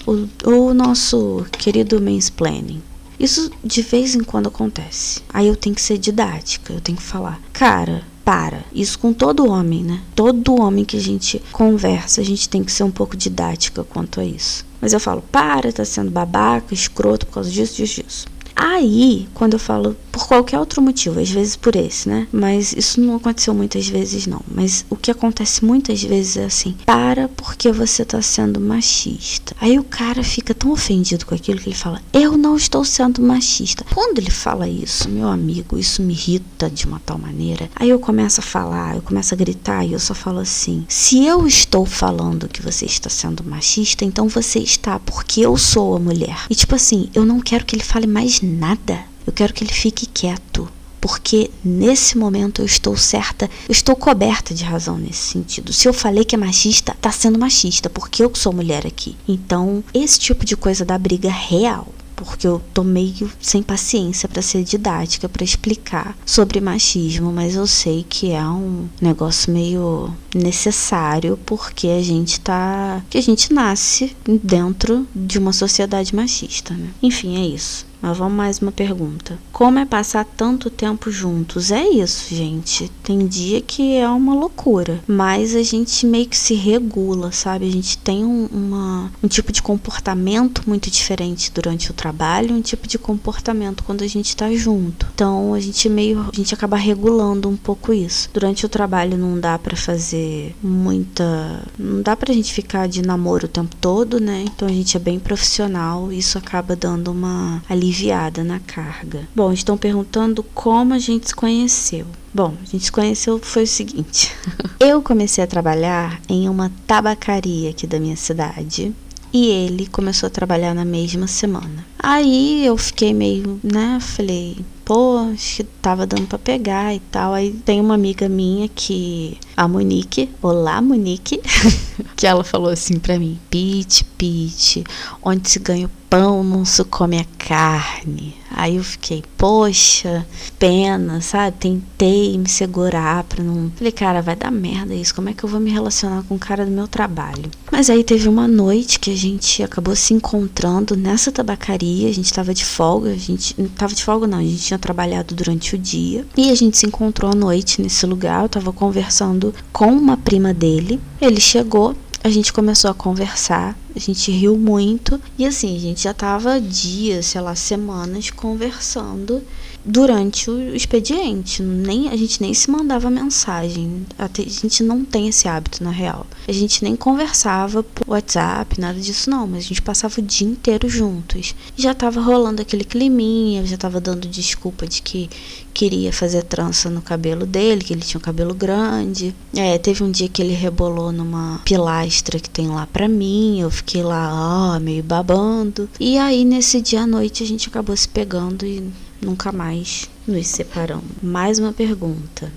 O, 0.08 0.50
o 0.50 0.74
nosso 0.74 1.46
querido 1.52 2.02
mansplaining. 2.02 2.82
Isso 3.20 3.52
de 3.64 3.82
vez 3.82 4.16
em 4.16 4.24
quando 4.24 4.48
acontece. 4.48 5.22
Aí 5.30 5.48
eu 5.48 5.56
tenho 5.56 5.76
que 5.76 5.82
ser 5.82 5.98
didática, 5.98 6.74
eu 6.74 6.82
tenho 6.82 6.98
que 6.98 7.04
falar, 7.04 7.40
cara, 7.54 8.04
para. 8.26 8.66
Isso 8.74 8.98
com 8.98 9.14
todo 9.14 9.48
homem, 9.48 9.84
né? 9.84 10.02
Todo 10.16 10.60
homem 10.60 10.84
que 10.84 10.98
a 10.98 11.02
gente 11.02 11.42
conversa, 11.52 12.20
a 12.20 12.24
gente 12.24 12.50
tem 12.50 12.64
que 12.64 12.72
ser 12.72 12.84
um 12.84 12.92
pouco 12.92 13.16
didática 13.16 13.84
quanto 13.84 14.20
a 14.20 14.26
isso. 14.26 14.66
Mas 14.82 14.92
eu 14.92 15.00
falo, 15.00 15.24
para, 15.32 15.72
tá 15.72 15.86
sendo 15.86 16.12
babaca, 16.12 16.74
escroto 16.74 17.28
por 17.28 17.34
causa 17.34 17.50
disso, 17.50 17.76
disso, 17.76 18.04
disso. 18.04 18.28
Aí, 18.56 19.28
quando 19.34 19.54
eu 19.54 19.60
falo 19.60 19.96
por 20.16 20.30
qualquer 20.30 20.58
outro 20.58 20.82
motivo, 20.82 21.20
às 21.20 21.30
vezes 21.30 21.58
por 21.58 21.76
esse, 21.76 22.08
né? 22.08 22.26
Mas 22.32 22.72
isso 22.72 23.02
não 23.02 23.18
aconteceu 23.18 23.54
muitas 23.54 23.86
vezes, 23.86 24.26
não. 24.26 24.42
Mas 24.50 24.86
o 24.90 24.96
que 24.96 25.12
acontece 25.12 25.66
muitas 25.66 26.02
vezes 26.02 26.38
é 26.38 26.46
assim: 26.46 26.74
para 26.86 27.28
porque 27.28 27.70
você 27.70 28.06
tá 28.06 28.22
sendo 28.22 28.62
machista. 28.62 29.54
Aí 29.60 29.78
o 29.78 29.84
cara 29.84 30.24
fica 30.24 30.54
tão 30.54 30.72
ofendido 30.72 31.26
com 31.26 31.36
aquilo 31.36 31.60
que 31.60 31.68
ele 31.68 31.76
fala: 31.76 32.02
eu 32.14 32.38
não 32.38 32.56
estou 32.56 32.86
sendo 32.86 33.22
machista. 33.22 33.86
Quando 33.94 34.18
ele 34.20 34.32
fala 34.32 34.70
isso, 34.70 35.10
meu 35.10 35.28
amigo, 35.28 35.78
isso 35.78 36.02
me 36.02 36.14
irrita 36.14 36.70
de 36.70 36.86
uma 36.86 37.02
tal 37.06 37.18
maneira. 37.18 37.70
Aí 37.76 37.90
eu 37.90 38.00
começo 38.00 38.40
a 38.40 38.44
falar, 38.44 38.96
eu 38.96 39.02
começo 39.02 39.34
a 39.34 39.38
gritar 39.38 39.84
e 39.84 39.92
eu 39.92 40.00
só 40.00 40.14
falo 40.14 40.40
assim: 40.40 40.86
se 40.88 41.26
eu 41.26 41.46
estou 41.46 41.86
falando 41.86 42.48
que 42.48 42.62
você 42.62 42.86
está 42.86 43.10
sendo 43.10 43.44
machista, 43.44 44.06
então 44.06 44.30
você 44.30 44.60
está, 44.60 44.98
porque 44.98 45.42
eu 45.42 45.58
sou 45.58 45.98
a 45.98 46.00
mulher. 46.00 46.46
E 46.50 46.56
tipo 46.56 46.74
assim, 46.74 47.10
eu 47.14 47.26
não 47.26 47.42
quero 47.42 47.66
que 47.66 47.76
ele 47.76 47.84
fale 47.84 48.08
mais 48.08 48.40
nada. 48.40 49.14
Eu 49.26 49.34
quero 49.34 49.54
que 49.54 49.64
ele 49.64 49.74
fique 49.74 50.06
quieto, 50.06 50.70
porque 51.02 51.52
nesse 51.64 52.18
momento 52.18 52.62
eu 52.62 52.66
estou 52.66 52.98
certa, 52.98 53.50
eu 53.68 53.72
estou 53.72 53.96
coberta 53.96 54.54
de 54.54 54.64
razão 54.64 54.98
nesse 54.98 55.34
sentido. 55.34 55.72
Se 55.72 55.88
eu 55.88 55.94
falei 55.94 56.26
que 56.26 56.36
é 56.36 56.38
machista, 56.38 56.96
tá 57.00 57.12
sendo 57.12 57.38
machista, 57.38 57.90
porque 57.90 58.24
eu 58.24 58.30
que 58.30 58.40
sou 58.40 58.54
mulher 58.54 58.88
aqui. 58.88 59.16
Então, 59.28 59.84
esse 59.94 60.20
tipo 60.20 60.46
de 60.46 60.58
coisa 60.58 60.84
da 60.84 60.98
briga 60.98 61.30
real 61.30 61.88
porque 62.16 62.48
eu 62.48 62.62
tô 62.74 62.84
meio 62.84 63.32
sem 63.40 63.62
paciência 63.62 64.28
para 64.28 64.42
ser 64.42 64.64
didática, 64.64 65.28
para 65.28 65.44
explicar 65.44 66.18
sobre 66.26 66.62
machismo, 66.62 67.32
mas 67.32 67.56
eu 67.56 67.68
sei 67.68 68.06
que 68.08 68.32
é 68.32 68.44
um 68.44 68.88
negócio 69.02 69.52
meio 69.52 70.12
necessário 70.34 71.38
porque 71.46 71.88
a 71.88 72.02
gente 72.02 72.40
tá, 72.40 73.04
que 73.10 73.18
a 73.18 73.22
gente 73.22 73.54
nasce 73.54 74.16
dentro 74.26 75.08
de 75.14 75.38
uma 75.38 75.54
sociedade 75.54 76.16
machista, 76.16 76.74
né? 76.74 76.90
Enfim, 77.04 77.38
é 77.38 77.46
isso. 77.46 77.86
Mas 78.02 78.18
vamos 78.18 78.36
mais 78.36 78.60
uma 78.60 78.72
pergunta. 78.72 79.38
Como 79.52 79.80
é 79.80 79.86
passar 79.86 80.26
tanto 80.26 80.70
tempo 80.70 81.10
juntos? 81.10 81.72
É 81.72 81.88
isso, 81.88 82.36
gente. 82.36 82.92
Tem 83.04 83.26
dia 83.26 83.62
que 83.62 83.96
é 83.96 84.08
uma 84.08 84.36
loucura, 84.36 85.00
mas 85.08 85.56
a 85.56 85.64
gente 85.64 86.06
meio 86.06 86.28
que 86.28 86.38
se 86.38 86.54
regula, 86.54 87.32
sabe? 87.32 87.68
A 87.68 87.72
gente 87.72 87.98
tem 87.98 88.24
um, 88.24 88.48
uma, 88.52 89.12
um 89.24 89.28
tipo 89.28 89.52
de 89.52 89.62
comportamento 89.62 90.62
muito 90.68 90.92
diferente 90.92 91.52
durante 91.52 91.90
o 91.90 91.94
trabalho, 91.94 92.54
um 92.54 92.62
tipo 92.62 92.88
de 92.88 92.98
comportamento 92.98 93.84
quando 93.84 94.04
a 94.04 94.08
gente 94.08 94.36
tá 94.36 94.54
junto. 94.54 95.08
Então 95.14 95.54
a 95.54 95.60
gente 95.60 95.90
meio, 95.90 96.28
a 96.32 96.36
gente 96.36 96.54
acaba 96.54 96.78
regulando 96.78 97.50
um 97.50 97.58
pouco 97.58 97.94
isso. 97.94 98.30
Durante 98.34 98.66
o 98.66 98.70
trabalho 98.70 99.18
não 99.18 99.40
dá 99.40 99.58
para 99.58 99.76
fazer 99.76 100.56
muita, 100.62 101.64
não 101.78 102.02
dá 102.02 102.16
pra 102.16 102.34
gente 102.34 102.54
ficar 102.54 102.88
de 102.88 103.02
namoro 103.02 103.46
o 103.46 103.50
tempo 103.50 103.76
todo, 103.78 104.20
né? 104.20 104.46
Então 104.48 104.68
a 104.68 104.72
gente 104.72 104.96
é 104.96 105.00
bem 105.00 105.18
profissional, 105.18 106.12
isso 106.12 106.38
acaba 106.38 106.76
dando 106.76 107.12
uma 107.12 107.64
alívio 107.70 107.85
aliviada 107.86 108.44
na 108.44 108.60
carga. 108.60 109.28
Bom, 109.36 109.54
estão 109.54 109.78
perguntando 109.78 110.42
como 110.42 110.94
a 110.94 111.00
gente 111.00 111.28
se 111.28 111.36
conheceu. 111.36 112.08
Bom, 112.34 112.54
a 112.62 112.66
gente 112.66 112.86
se 112.86 112.92
conheceu 112.92 113.40
foi 113.40 113.64
o 113.64 113.68
seguinte. 113.68 114.34
eu 114.80 115.02
comecei 115.02 115.44
a 115.44 115.48
trabalhar 115.48 116.20
em 116.28 116.50
uma 116.50 116.72
tabacaria 116.88 117.70
aqui 117.70 117.86
da 117.86 118.00
minha 118.00 118.16
cidade 118.16 118.94
e 119.32 119.48
ele 119.48 119.86
começou 119.88 120.28
a 120.28 120.30
trabalhar 120.30 120.74
na 120.74 120.84
mesma 120.84 121.28
semana. 121.28 121.86
Aí 122.00 122.66
eu 122.66 122.78
fiquei 122.78 123.14
meio, 123.14 123.60
né, 123.64 124.00
falei, 124.02 124.58
pô, 124.86 125.18
acho 125.34 125.58
que 125.58 125.64
tava 125.64 126.06
dando 126.06 126.28
para 126.28 126.40
pegar 126.40 126.96
e 126.96 127.00
tal. 127.00 127.34
Aí 127.34 127.52
tem 127.52 127.82
uma 127.82 127.96
amiga 127.96 128.30
minha 128.30 128.68
que, 128.68 129.38
a 129.58 129.68
Monique, 129.68 130.30
olá 130.42 130.82
Monique, 130.82 131.42
que 132.16 132.26
ela 132.26 132.44
falou 132.44 132.70
assim 132.70 132.98
para 132.98 133.20
mim, 133.20 133.38
Pete, 133.50 134.06
Pete, 134.18 134.84
onde 135.22 135.50
se 135.50 135.60
ganha 135.60 135.88
o 135.88 135.92
pão 136.16 136.46
não 136.46 136.64
se 136.64 136.82
come 136.86 137.20
a 137.20 137.26
carne. 137.38 138.36
Aí 138.50 138.78
eu 138.78 138.84
fiquei, 138.86 139.22
poxa, 139.38 140.26
pena, 140.58 141.20
sabe? 141.20 141.58
Tentei 141.60 142.38
me 142.38 142.48
segurar 142.48 143.26
pra 143.26 143.44
não. 143.44 143.70
Falei, 143.76 143.92
cara, 143.92 144.22
vai 144.22 144.34
dar 144.34 144.50
merda 144.50 144.96
isso. 144.96 145.14
Como 145.14 145.28
é 145.28 145.34
que 145.34 145.44
eu 145.44 145.50
vou 145.50 145.60
me 145.60 145.70
relacionar 145.70 146.24
com 146.24 146.36
o 146.36 146.40
cara 146.40 146.66
do 146.66 146.72
meu 146.72 146.88
trabalho? 146.88 147.52
Mas 147.70 147.90
aí 147.90 148.02
teve 148.02 148.30
uma 148.30 148.48
noite 148.48 148.98
que 148.98 149.12
a 149.12 149.16
gente 149.16 149.62
acabou 149.62 149.94
se 149.94 150.14
encontrando 150.14 150.96
nessa 150.96 151.34
tabacaria. 151.34 152.08
A 152.08 152.14
gente 152.14 152.32
tava 152.32 152.54
de 152.54 152.64
folga, 152.64 153.10
a 153.12 153.18
gente 153.18 153.54
não 153.58 153.68
tava 153.68 153.94
de 153.94 154.02
folga, 154.02 154.26
não, 154.26 154.38
a 154.38 154.44
gente 154.44 154.64
tinha 154.64 154.80
trabalhado 154.80 155.36
durante 155.36 155.76
o 155.76 155.78
dia. 155.78 156.26
E 156.38 156.50
a 156.50 156.56
gente 156.56 156.78
se 156.78 156.86
encontrou 156.86 157.32
à 157.32 157.36
noite 157.36 157.82
nesse 157.82 158.06
lugar. 158.06 158.44
Eu 158.44 158.50
tava 158.50 158.72
conversando 158.72 159.54
com 159.74 159.92
uma 159.92 160.16
prima 160.16 160.54
dele. 160.54 161.02
Ele 161.20 161.42
chegou, 161.42 161.94
a 162.26 162.30
gente 162.32 162.52
começou 162.52 162.90
a 162.90 162.94
conversar, 162.96 163.78
a 163.96 164.00
gente 164.00 164.32
riu 164.32 164.58
muito 164.58 165.22
e 165.38 165.46
assim, 165.46 165.78
a 165.78 165.80
gente 165.80 166.02
já 166.02 166.12
tava 166.12 166.60
dias, 166.60 167.28
sei 167.28 167.40
lá, 167.40 167.54
semanas 167.54 168.32
conversando 168.32 169.44
durante 169.86 170.50
o 170.50 170.76
expediente. 170.76 171.62
Nem, 171.62 172.10
a 172.10 172.16
gente 172.16 172.42
nem 172.42 172.54
se 172.54 172.70
mandava 172.70 173.10
mensagem. 173.10 174.06
A 174.18 174.28
gente 174.36 174.84
não 174.84 175.06
tem 175.06 175.28
esse 175.28 175.48
hábito, 175.48 175.84
na 175.84 175.92
real. 175.92 176.26
A 176.48 176.52
gente 176.52 176.84
nem 176.84 176.96
conversava 176.96 177.84
por 177.84 178.10
WhatsApp, 178.10 178.80
nada 178.80 179.00
disso 179.00 179.30
não, 179.30 179.46
mas 179.48 179.66
a 179.66 179.68
gente 179.68 179.82
passava 179.82 180.20
o 180.20 180.24
dia 180.24 180.48
inteiro 180.48 180.90
juntos. 180.90 181.56
Já 181.76 181.94
tava 181.94 182.20
rolando 182.20 182.62
aquele 182.62 182.84
climinha, 182.84 183.66
já 183.66 183.78
tava 183.78 184.02
dando 184.02 184.28
desculpa 184.28 184.88
de 184.88 185.02
que 185.02 185.30
queria 185.74 186.14
fazer 186.14 186.42
trança 186.44 186.90
no 186.90 187.02
cabelo 187.02 187.46
dele, 187.46 187.84
que 187.84 187.94
ele 187.94 188.02
tinha 188.02 188.18
um 188.18 188.22
cabelo 188.22 188.54
grande. 188.54 189.36
É, 189.54 189.78
teve 189.78 190.04
um 190.04 190.10
dia 190.10 190.30
que 190.30 190.42
ele 190.42 190.54
rebolou 190.54 191.12
numa 191.12 191.62
pilastra 191.66 192.40
que 192.40 192.50
tem 192.50 192.70
lá 192.70 192.88
pra 192.88 193.10
mim, 193.10 193.60
eu 193.60 193.70
fiquei 193.70 194.02
lá, 194.02 194.76
ó, 194.76 194.80
meio 194.80 195.04
babando. 195.04 195.90
E 196.00 196.18
aí 196.18 196.46
nesse 196.46 196.80
dia 196.82 197.02
à 197.02 197.08
noite 197.08 197.44
a 197.44 197.46
gente 197.46 197.68
acabou 197.68 197.96
se 197.96 198.08
pegando 198.08 198.66
e 198.66 198.90
nunca 199.26 199.52
mais 199.52 200.10
nos 200.28 200.48
separamos. 200.48 201.04
Mais 201.22 201.60
uma 201.60 201.74
pergunta. 201.74 202.52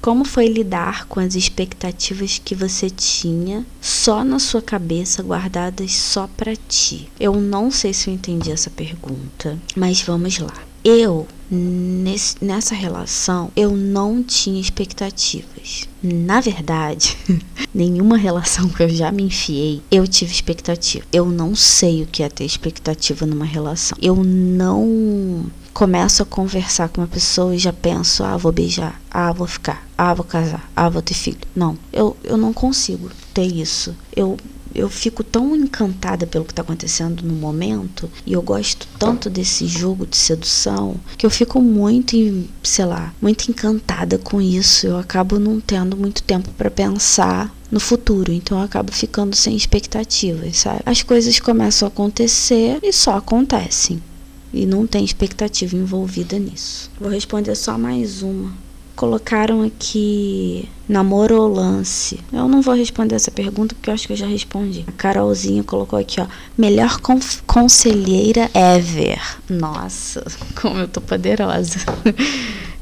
Como 0.00 0.24
foi 0.24 0.46
lidar 0.46 1.06
com 1.06 1.20
as 1.20 1.34
expectativas 1.34 2.40
que 2.42 2.54
você 2.54 2.88
tinha 2.88 3.66
só 3.80 4.24
na 4.24 4.38
sua 4.38 4.62
cabeça, 4.62 5.22
guardadas 5.22 5.94
só 5.94 6.28
para 6.36 6.56
ti? 6.56 7.08
Eu 7.20 7.34
não 7.40 7.70
sei 7.70 7.92
se 7.92 8.08
eu 8.08 8.14
entendi 8.14 8.50
essa 8.50 8.70
pergunta, 8.70 9.58
mas 9.76 10.00
vamos 10.00 10.38
lá. 10.38 10.54
Eu 10.84 11.26
Nesse, 11.50 12.36
nessa 12.44 12.74
relação 12.74 13.50
eu 13.56 13.74
não 13.74 14.22
tinha 14.22 14.60
expectativas. 14.60 15.88
Na 16.02 16.40
verdade, 16.40 17.16
nenhuma 17.74 18.18
relação 18.18 18.68
que 18.68 18.82
eu 18.82 18.88
já 18.90 19.10
me 19.10 19.22
enfiei, 19.22 19.80
eu 19.90 20.06
tive 20.06 20.30
expectativa. 20.30 21.06
Eu 21.10 21.24
não 21.24 21.54
sei 21.54 22.02
o 22.02 22.06
que 22.06 22.22
é 22.22 22.28
ter 22.28 22.44
expectativa 22.44 23.24
numa 23.24 23.46
relação. 23.46 23.96
Eu 24.00 24.16
não 24.22 25.46
começo 25.78 26.24
a 26.24 26.26
conversar 26.26 26.88
com 26.88 27.02
uma 27.02 27.06
pessoa 27.06 27.54
e 27.54 27.58
já 27.58 27.72
penso, 27.72 28.24
ah, 28.24 28.36
vou 28.36 28.50
beijar, 28.50 29.00
ah, 29.08 29.32
vou 29.32 29.46
ficar, 29.46 29.86
ah, 29.96 30.12
vou 30.12 30.24
casar, 30.24 30.68
ah, 30.74 30.88
vou 30.88 31.00
ter 31.00 31.14
filho. 31.14 31.38
Não, 31.54 31.78
eu, 31.92 32.16
eu 32.24 32.36
não 32.36 32.52
consigo 32.52 33.08
ter 33.32 33.44
isso. 33.44 33.94
Eu 34.14 34.36
eu 34.74 34.88
fico 34.88 35.24
tão 35.24 35.56
encantada 35.56 36.26
pelo 36.26 36.44
que 36.44 36.52
está 36.52 36.62
acontecendo 36.62 37.22
no 37.22 37.34
momento 37.34 38.10
e 38.26 38.32
eu 38.32 38.42
gosto 38.42 38.86
tanto 38.98 39.30
desse 39.30 39.66
jogo 39.66 40.06
de 40.06 40.16
sedução 40.16 40.96
que 41.16 41.24
eu 41.24 41.30
fico 41.30 41.60
muito, 41.60 42.14
sei 42.62 42.84
lá, 42.84 43.14
muito 43.20 43.48
encantada 43.48 44.18
com 44.18 44.40
isso. 44.40 44.86
Eu 44.86 44.98
acabo 44.98 45.38
não 45.38 45.58
tendo 45.58 45.96
muito 45.96 46.22
tempo 46.22 46.50
para 46.58 46.70
pensar 46.70 47.54
no 47.70 47.80
futuro, 47.80 48.32
então 48.32 48.58
eu 48.58 48.64
acabo 48.64 48.92
ficando 48.92 49.34
sem 49.34 49.56
expectativas, 49.56 50.58
sabe? 50.58 50.80
As 50.84 51.02
coisas 51.02 51.38
começam 51.40 51.86
a 51.86 51.88
acontecer 51.88 52.78
e 52.82 52.92
só 52.92 53.16
acontecem. 53.16 54.02
E 54.52 54.66
não 54.66 54.86
tem 54.86 55.04
expectativa 55.04 55.76
envolvida 55.76 56.38
nisso. 56.38 56.90
Vou 57.00 57.10
responder 57.10 57.54
só 57.54 57.76
mais 57.76 58.22
uma 58.22 58.68
colocaram 58.98 59.62
aqui 59.62 60.68
namoro 60.88 61.40
ou 61.40 61.48
lance. 61.48 62.18
Eu 62.32 62.48
não 62.48 62.60
vou 62.60 62.74
responder 62.74 63.14
essa 63.14 63.30
pergunta 63.30 63.72
porque 63.72 63.88
eu 63.88 63.94
acho 63.94 64.08
que 64.08 64.12
eu 64.12 64.16
já 64.16 64.26
respondi. 64.26 64.84
A 64.88 64.92
Carolzinha 64.92 65.62
colocou 65.62 65.96
aqui, 65.96 66.20
ó, 66.20 66.26
melhor 66.56 66.98
conselheira 67.46 68.50
ever. 68.52 69.20
Nossa, 69.48 70.24
como 70.60 70.80
eu 70.80 70.88
tô 70.88 71.00
poderosa. 71.00 71.78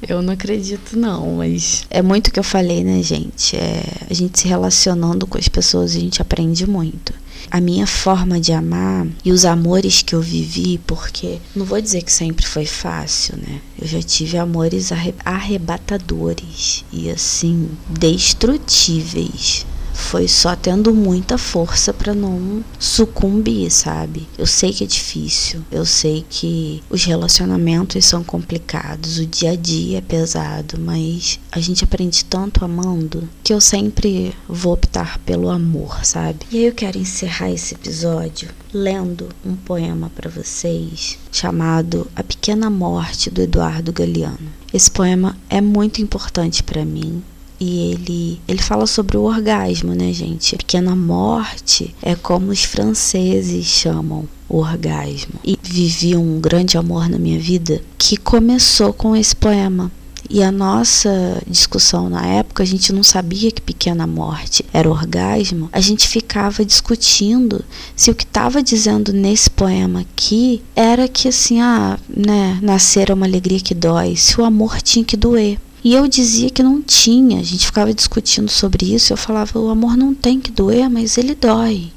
Eu 0.06 0.20
não 0.20 0.34
acredito 0.34 0.94
não, 0.96 1.36
mas 1.36 1.86
é 1.88 2.02
muito 2.02 2.28
o 2.28 2.30
que 2.30 2.38
eu 2.38 2.44
falei, 2.44 2.84
né, 2.84 3.02
gente? 3.02 3.56
É, 3.56 3.82
a 4.08 4.12
gente 4.12 4.38
se 4.38 4.46
relacionando 4.46 5.26
com 5.26 5.38
as 5.38 5.48
pessoas, 5.48 5.96
a 5.96 5.98
gente 5.98 6.20
aprende 6.20 6.68
muito 6.68 7.14
a 7.50 7.60
minha 7.60 7.86
forma 7.86 8.40
de 8.40 8.52
amar 8.52 9.06
e 9.24 9.32
os 9.32 9.44
amores 9.44 10.02
que 10.02 10.14
eu 10.14 10.20
vivi, 10.20 10.78
porque 10.86 11.38
não 11.54 11.64
vou 11.64 11.80
dizer 11.80 12.02
que 12.02 12.12
sempre 12.12 12.46
foi 12.46 12.66
fácil, 12.66 13.36
né? 13.36 13.60
Eu 13.80 13.86
já 13.86 14.02
tive 14.02 14.36
amores 14.36 14.90
arrebatadores 15.24 16.84
e 16.92 17.10
assim, 17.10 17.68
destrutíveis 17.88 19.66
foi 19.96 20.28
só 20.28 20.54
tendo 20.54 20.94
muita 20.94 21.38
força 21.38 21.92
para 21.92 22.14
não 22.14 22.62
sucumbir, 22.78 23.70
sabe? 23.70 24.28
Eu 24.38 24.46
sei 24.46 24.72
que 24.72 24.84
é 24.84 24.86
difícil, 24.86 25.62
eu 25.72 25.84
sei 25.84 26.24
que 26.28 26.82
os 26.90 27.04
relacionamentos 27.04 28.04
são 28.04 28.22
complicados, 28.22 29.18
o 29.18 29.26
dia 29.26 29.52
a 29.52 29.56
dia 29.56 29.98
é 29.98 30.00
pesado, 30.02 30.78
mas 30.78 31.40
a 31.50 31.58
gente 31.58 31.82
aprende 31.82 32.24
tanto 32.24 32.64
amando 32.64 33.28
que 33.42 33.52
eu 33.52 33.60
sempre 33.60 34.34
vou 34.46 34.74
optar 34.74 35.18
pelo 35.20 35.48
amor, 35.48 36.04
sabe? 36.04 36.40
E 36.52 36.58
aí 36.58 36.66
eu 36.66 36.72
quero 36.72 36.98
encerrar 36.98 37.50
esse 37.50 37.74
episódio 37.74 38.50
lendo 38.72 39.30
um 39.44 39.56
poema 39.56 40.10
para 40.14 40.28
vocês 40.28 41.18
chamado 41.32 42.06
A 42.14 42.22
Pequena 42.22 42.68
Morte 42.68 43.30
do 43.30 43.40
Eduardo 43.40 43.92
Galeano. 43.92 44.52
Esse 44.72 44.90
poema 44.90 45.36
é 45.48 45.60
muito 45.60 46.02
importante 46.02 46.62
para 46.62 46.84
mim 46.84 47.22
e 47.58 47.92
ele, 47.92 48.40
ele 48.46 48.62
fala 48.62 48.86
sobre 48.86 49.16
o 49.16 49.22
orgasmo, 49.22 49.94
né, 49.94 50.12
gente? 50.12 50.54
A 50.54 50.58
pequena 50.58 50.94
morte 50.94 51.94
é 52.02 52.14
como 52.14 52.50
os 52.50 52.64
franceses 52.64 53.64
chamam 53.64 54.28
o 54.48 54.58
orgasmo. 54.58 55.34
E 55.44 55.58
vivi 55.62 56.16
um 56.16 56.40
grande 56.40 56.76
amor 56.76 57.08
na 57.08 57.18
minha 57.18 57.38
vida 57.38 57.82
que 57.98 58.16
começou 58.16 58.92
com 58.92 59.16
esse 59.16 59.34
poema. 59.34 59.90
E 60.28 60.42
a 60.42 60.50
nossa 60.50 61.40
discussão 61.46 62.10
na 62.10 62.26
época, 62.26 62.62
a 62.62 62.66
gente 62.66 62.92
não 62.92 63.04
sabia 63.04 63.50
que 63.52 63.62
pequena 63.62 64.08
morte 64.08 64.64
era 64.72 64.90
orgasmo, 64.90 65.68
a 65.72 65.80
gente 65.80 66.08
ficava 66.08 66.64
discutindo 66.64 67.64
se 67.94 68.10
o 68.10 68.14
que 68.14 68.24
estava 68.24 68.60
dizendo 68.60 69.12
nesse 69.12 69.48
poema 69.48 70.00
aqui 70.00 70.62
era 70.74 71.06
que 71.06 71.28
assim, 71.28 71.60
ah, 71.60 71.96
né, 72.08 72.58
nascer 72.60 73.08
é 73.08 73.14
uma 73.14 73.24
alegria 73.24 73.60
que 73.60 73.72
dói, 73.72 74.16
se 74.16 74.40
o 74.40 74.44
amor 74.44 74.82
tinha 74.82 75.04
que 75.04 75.16
doer. 75.16 75.58
E 75.86 75.94
eu 75.94 76.08
dizia 76.08 76.50
que 76.50 76.64
não 76.64 76.82
tinha. 76.82 77.38
A 77.38 77.44
gente 77.44 77.64
ficava 77.64 77.94
discutindo 77.94 78.50
sobre 78.50 78.92
isso. 78.92 79.12
Eu 79.12 79.16
falava: 79.16 79.56
o 79.56 79.70
amor 79.70 79.96
não 79.96 80.12
tem 80.12 80.40
que 80.40 80.50
doer, 80.50 80.90
mas 80.90 81.16
ele 81.16 81.32
dói. 81.32 81.92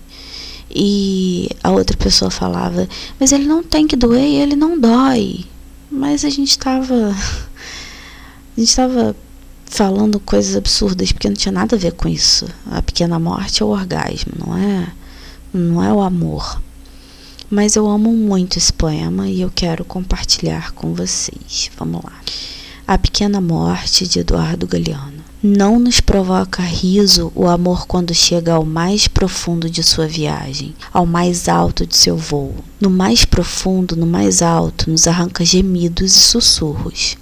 E 0.69 1.49
a 1.63 1.71
outra 1.71 1.97
pessoa 1.97 2.29
falava: 2.29 2.87
mas 3.19 3.31
ele 3.31 3.45
não 3.45 3.63
tem 3.63 3.87
que 3.87 3.95
doer 3.95 4.23
e 4.23 4.35
ele 4.35 4.55
não 4.55 4.79
dói. 4.79 5.43
Mas 5.89 6.23
a 6.23 6.29
gente 6.29 6.51
estava. 6.51 6.93
A 8.55 8.59
gente 8.59 8.69
estava 8.69 9.15
falando 9.65 10.19
coisas 10.19 10.55
absurdas 10.55 11.11
porque 11.11 11.29
não 11.29 11.35
tinha 11.35 11.51
nada 11.51 11.75
a 11.75 11.79
ver 11.79 11.93
com 11.93 12.07
isso. 12.07 12.45
A 12.69 12.83
pequena 12.83 13.17
morte 13.17 13.63
é 13.63 13.65
o 13.65 13.69
orgasmo, 13.69 14.33
não 14.37 14.55
é? 14.55 14.93
Não 15.51 15.83
é 15.83 15.91
o 15.91 16.01
amor. 16.01 16.61
Mas 17.49 17.75
eu 17.75 17.87
amo 17.87 18.11
muito 18.11 18.57
esse 18.57 18.71
poema 18.71 19.27
e 19.29 19.41
eu 19.41 19.49
quero 19.49 19.83
compartilhar 19.83 20.73
com 20.73 20.93
vocês. 20.93 21.71
Vamos 21.77 22.03
lá. 22.03 22.13
A 22.91 22.97
Pequena 22.97 23.39
Morte 23.39 24.07
de 24.07 24.17
Eduardo 24.17 24.65
Galeano. 24.65 25.23
Não 25.43 25.77
nos 25.77 25.99
provoca 25.99 26.63
riso 26.63 27.31
o 27.35 27.47
amor 27.47 27.85
quando 27.85 28.15
chega 28.15 28.53
ao 28.53 28.65
mais 28.65 29.07
profundo 29.07 29.69
de 29.69 29.83
sua 29.83 30.07
viagem, 30.07 30.73
ao 30.91 31.05
mais 31.05 31.47
alto 31.47 31.85
de 31.85 31.95
seu 31.95 32.17
voo. 32.17 32.55
No 32.81 32.89
mais 32.89 33.25
profundo, 33.25 33.95
no 33.95 34.07
mais 34.07 34.41
alto, 34.41 34.89
nos 34.89 35.05
arranca 35.05 35.45
gemidos 35.45 36.15
e 36.15 36.19
sussurros. 36.19 37.15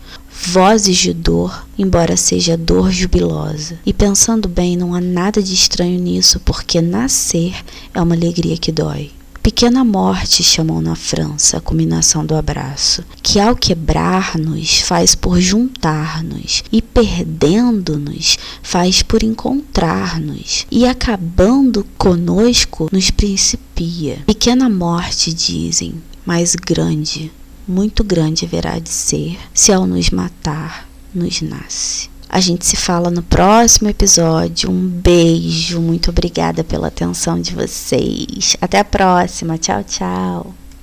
Vozes 0.45 0.95
de 0.95 1.13
dor, 1.13 1.67
embora 1.77 2.15
seja 2.15 2.55
dor 2.55 2.89
jubilosa. 2.89 3.77
E 3.85 3.91
pensando 3.91 4.47
bem, 4.47 4.77
não 4.77 4.93
há 4.93 5.01
nada 5.01 5.43
de 5.43 5.53
estranho 5.53 5.99
nisso, 5.99 6.39
porque 6.45 6.79
nascer 6.79 7.53
é 7.93 8.01
uma 8.01 8.15
alegria 8.15 8.57
que 8.57 8.71
dói. 8.71 9.11
Pequena 9.47 9.81
morte 9.81 10.43
chamam 10.43 10.81
na 10.81 10.93
França 10.93 11.55
a 11.55 11.61
culminação 11.61 12.25
do 12.25 12.35
abraço, 12.35 13.01
que 13.23 13.39
ao 13.39 13.55
quebrar-nos 13.55 14.81
faz 14.81 15.15
por 15.15 15.39
juntar-nos, 15.39 16.65
e 16.69 16.81
perdendo-nos 16.81 18.37
faz 18.61 19.01
por 19.01 19.23
encontrar-nos, 19.23 20.67
e 20.69 20.85
acabando 20.85 21.87
conosco 21.97 22.89
nos 22.91 23.09
principia. 23.09 24.21
Pequena 24.25 24.67
morte, 24.67 25.33
dizem, 25.33 25.93
mas 26.25 26.53
grande, 26.53 27.31
muito 27.65 28.03
grande 28.03 28.43
haverá 28.43 28.79
de 28.79 28.89
ser, 28.89 29.37
se 29.53 29.71
ao 29.71 29.87
nos 29.87 30.09
matar, 30.09 30.89
nos 31.15 31.41
nasce. 31.41 32.09
A 32.29 32.39
gente 32.39 32.65
se 32.65 32.75
fala 32.75 33.09
no 33.09 33.23
próximo 33.23 33.89
episódio. 33.89 34.69
Um 34.69 34.87
beijo, 34.87 35.79
muito 35.79 36.09
obrigada 36.09 36.63
pela 36.63 36.87
atenção 36.87 37.39
de 37.39 37.53
vocês. 37.53 38.57
Até 38.61 38.79
a 38.79 38.85
próxima. 38.85 39.57
Tchau, 39.57 39.83
tchau. 39.83 40.66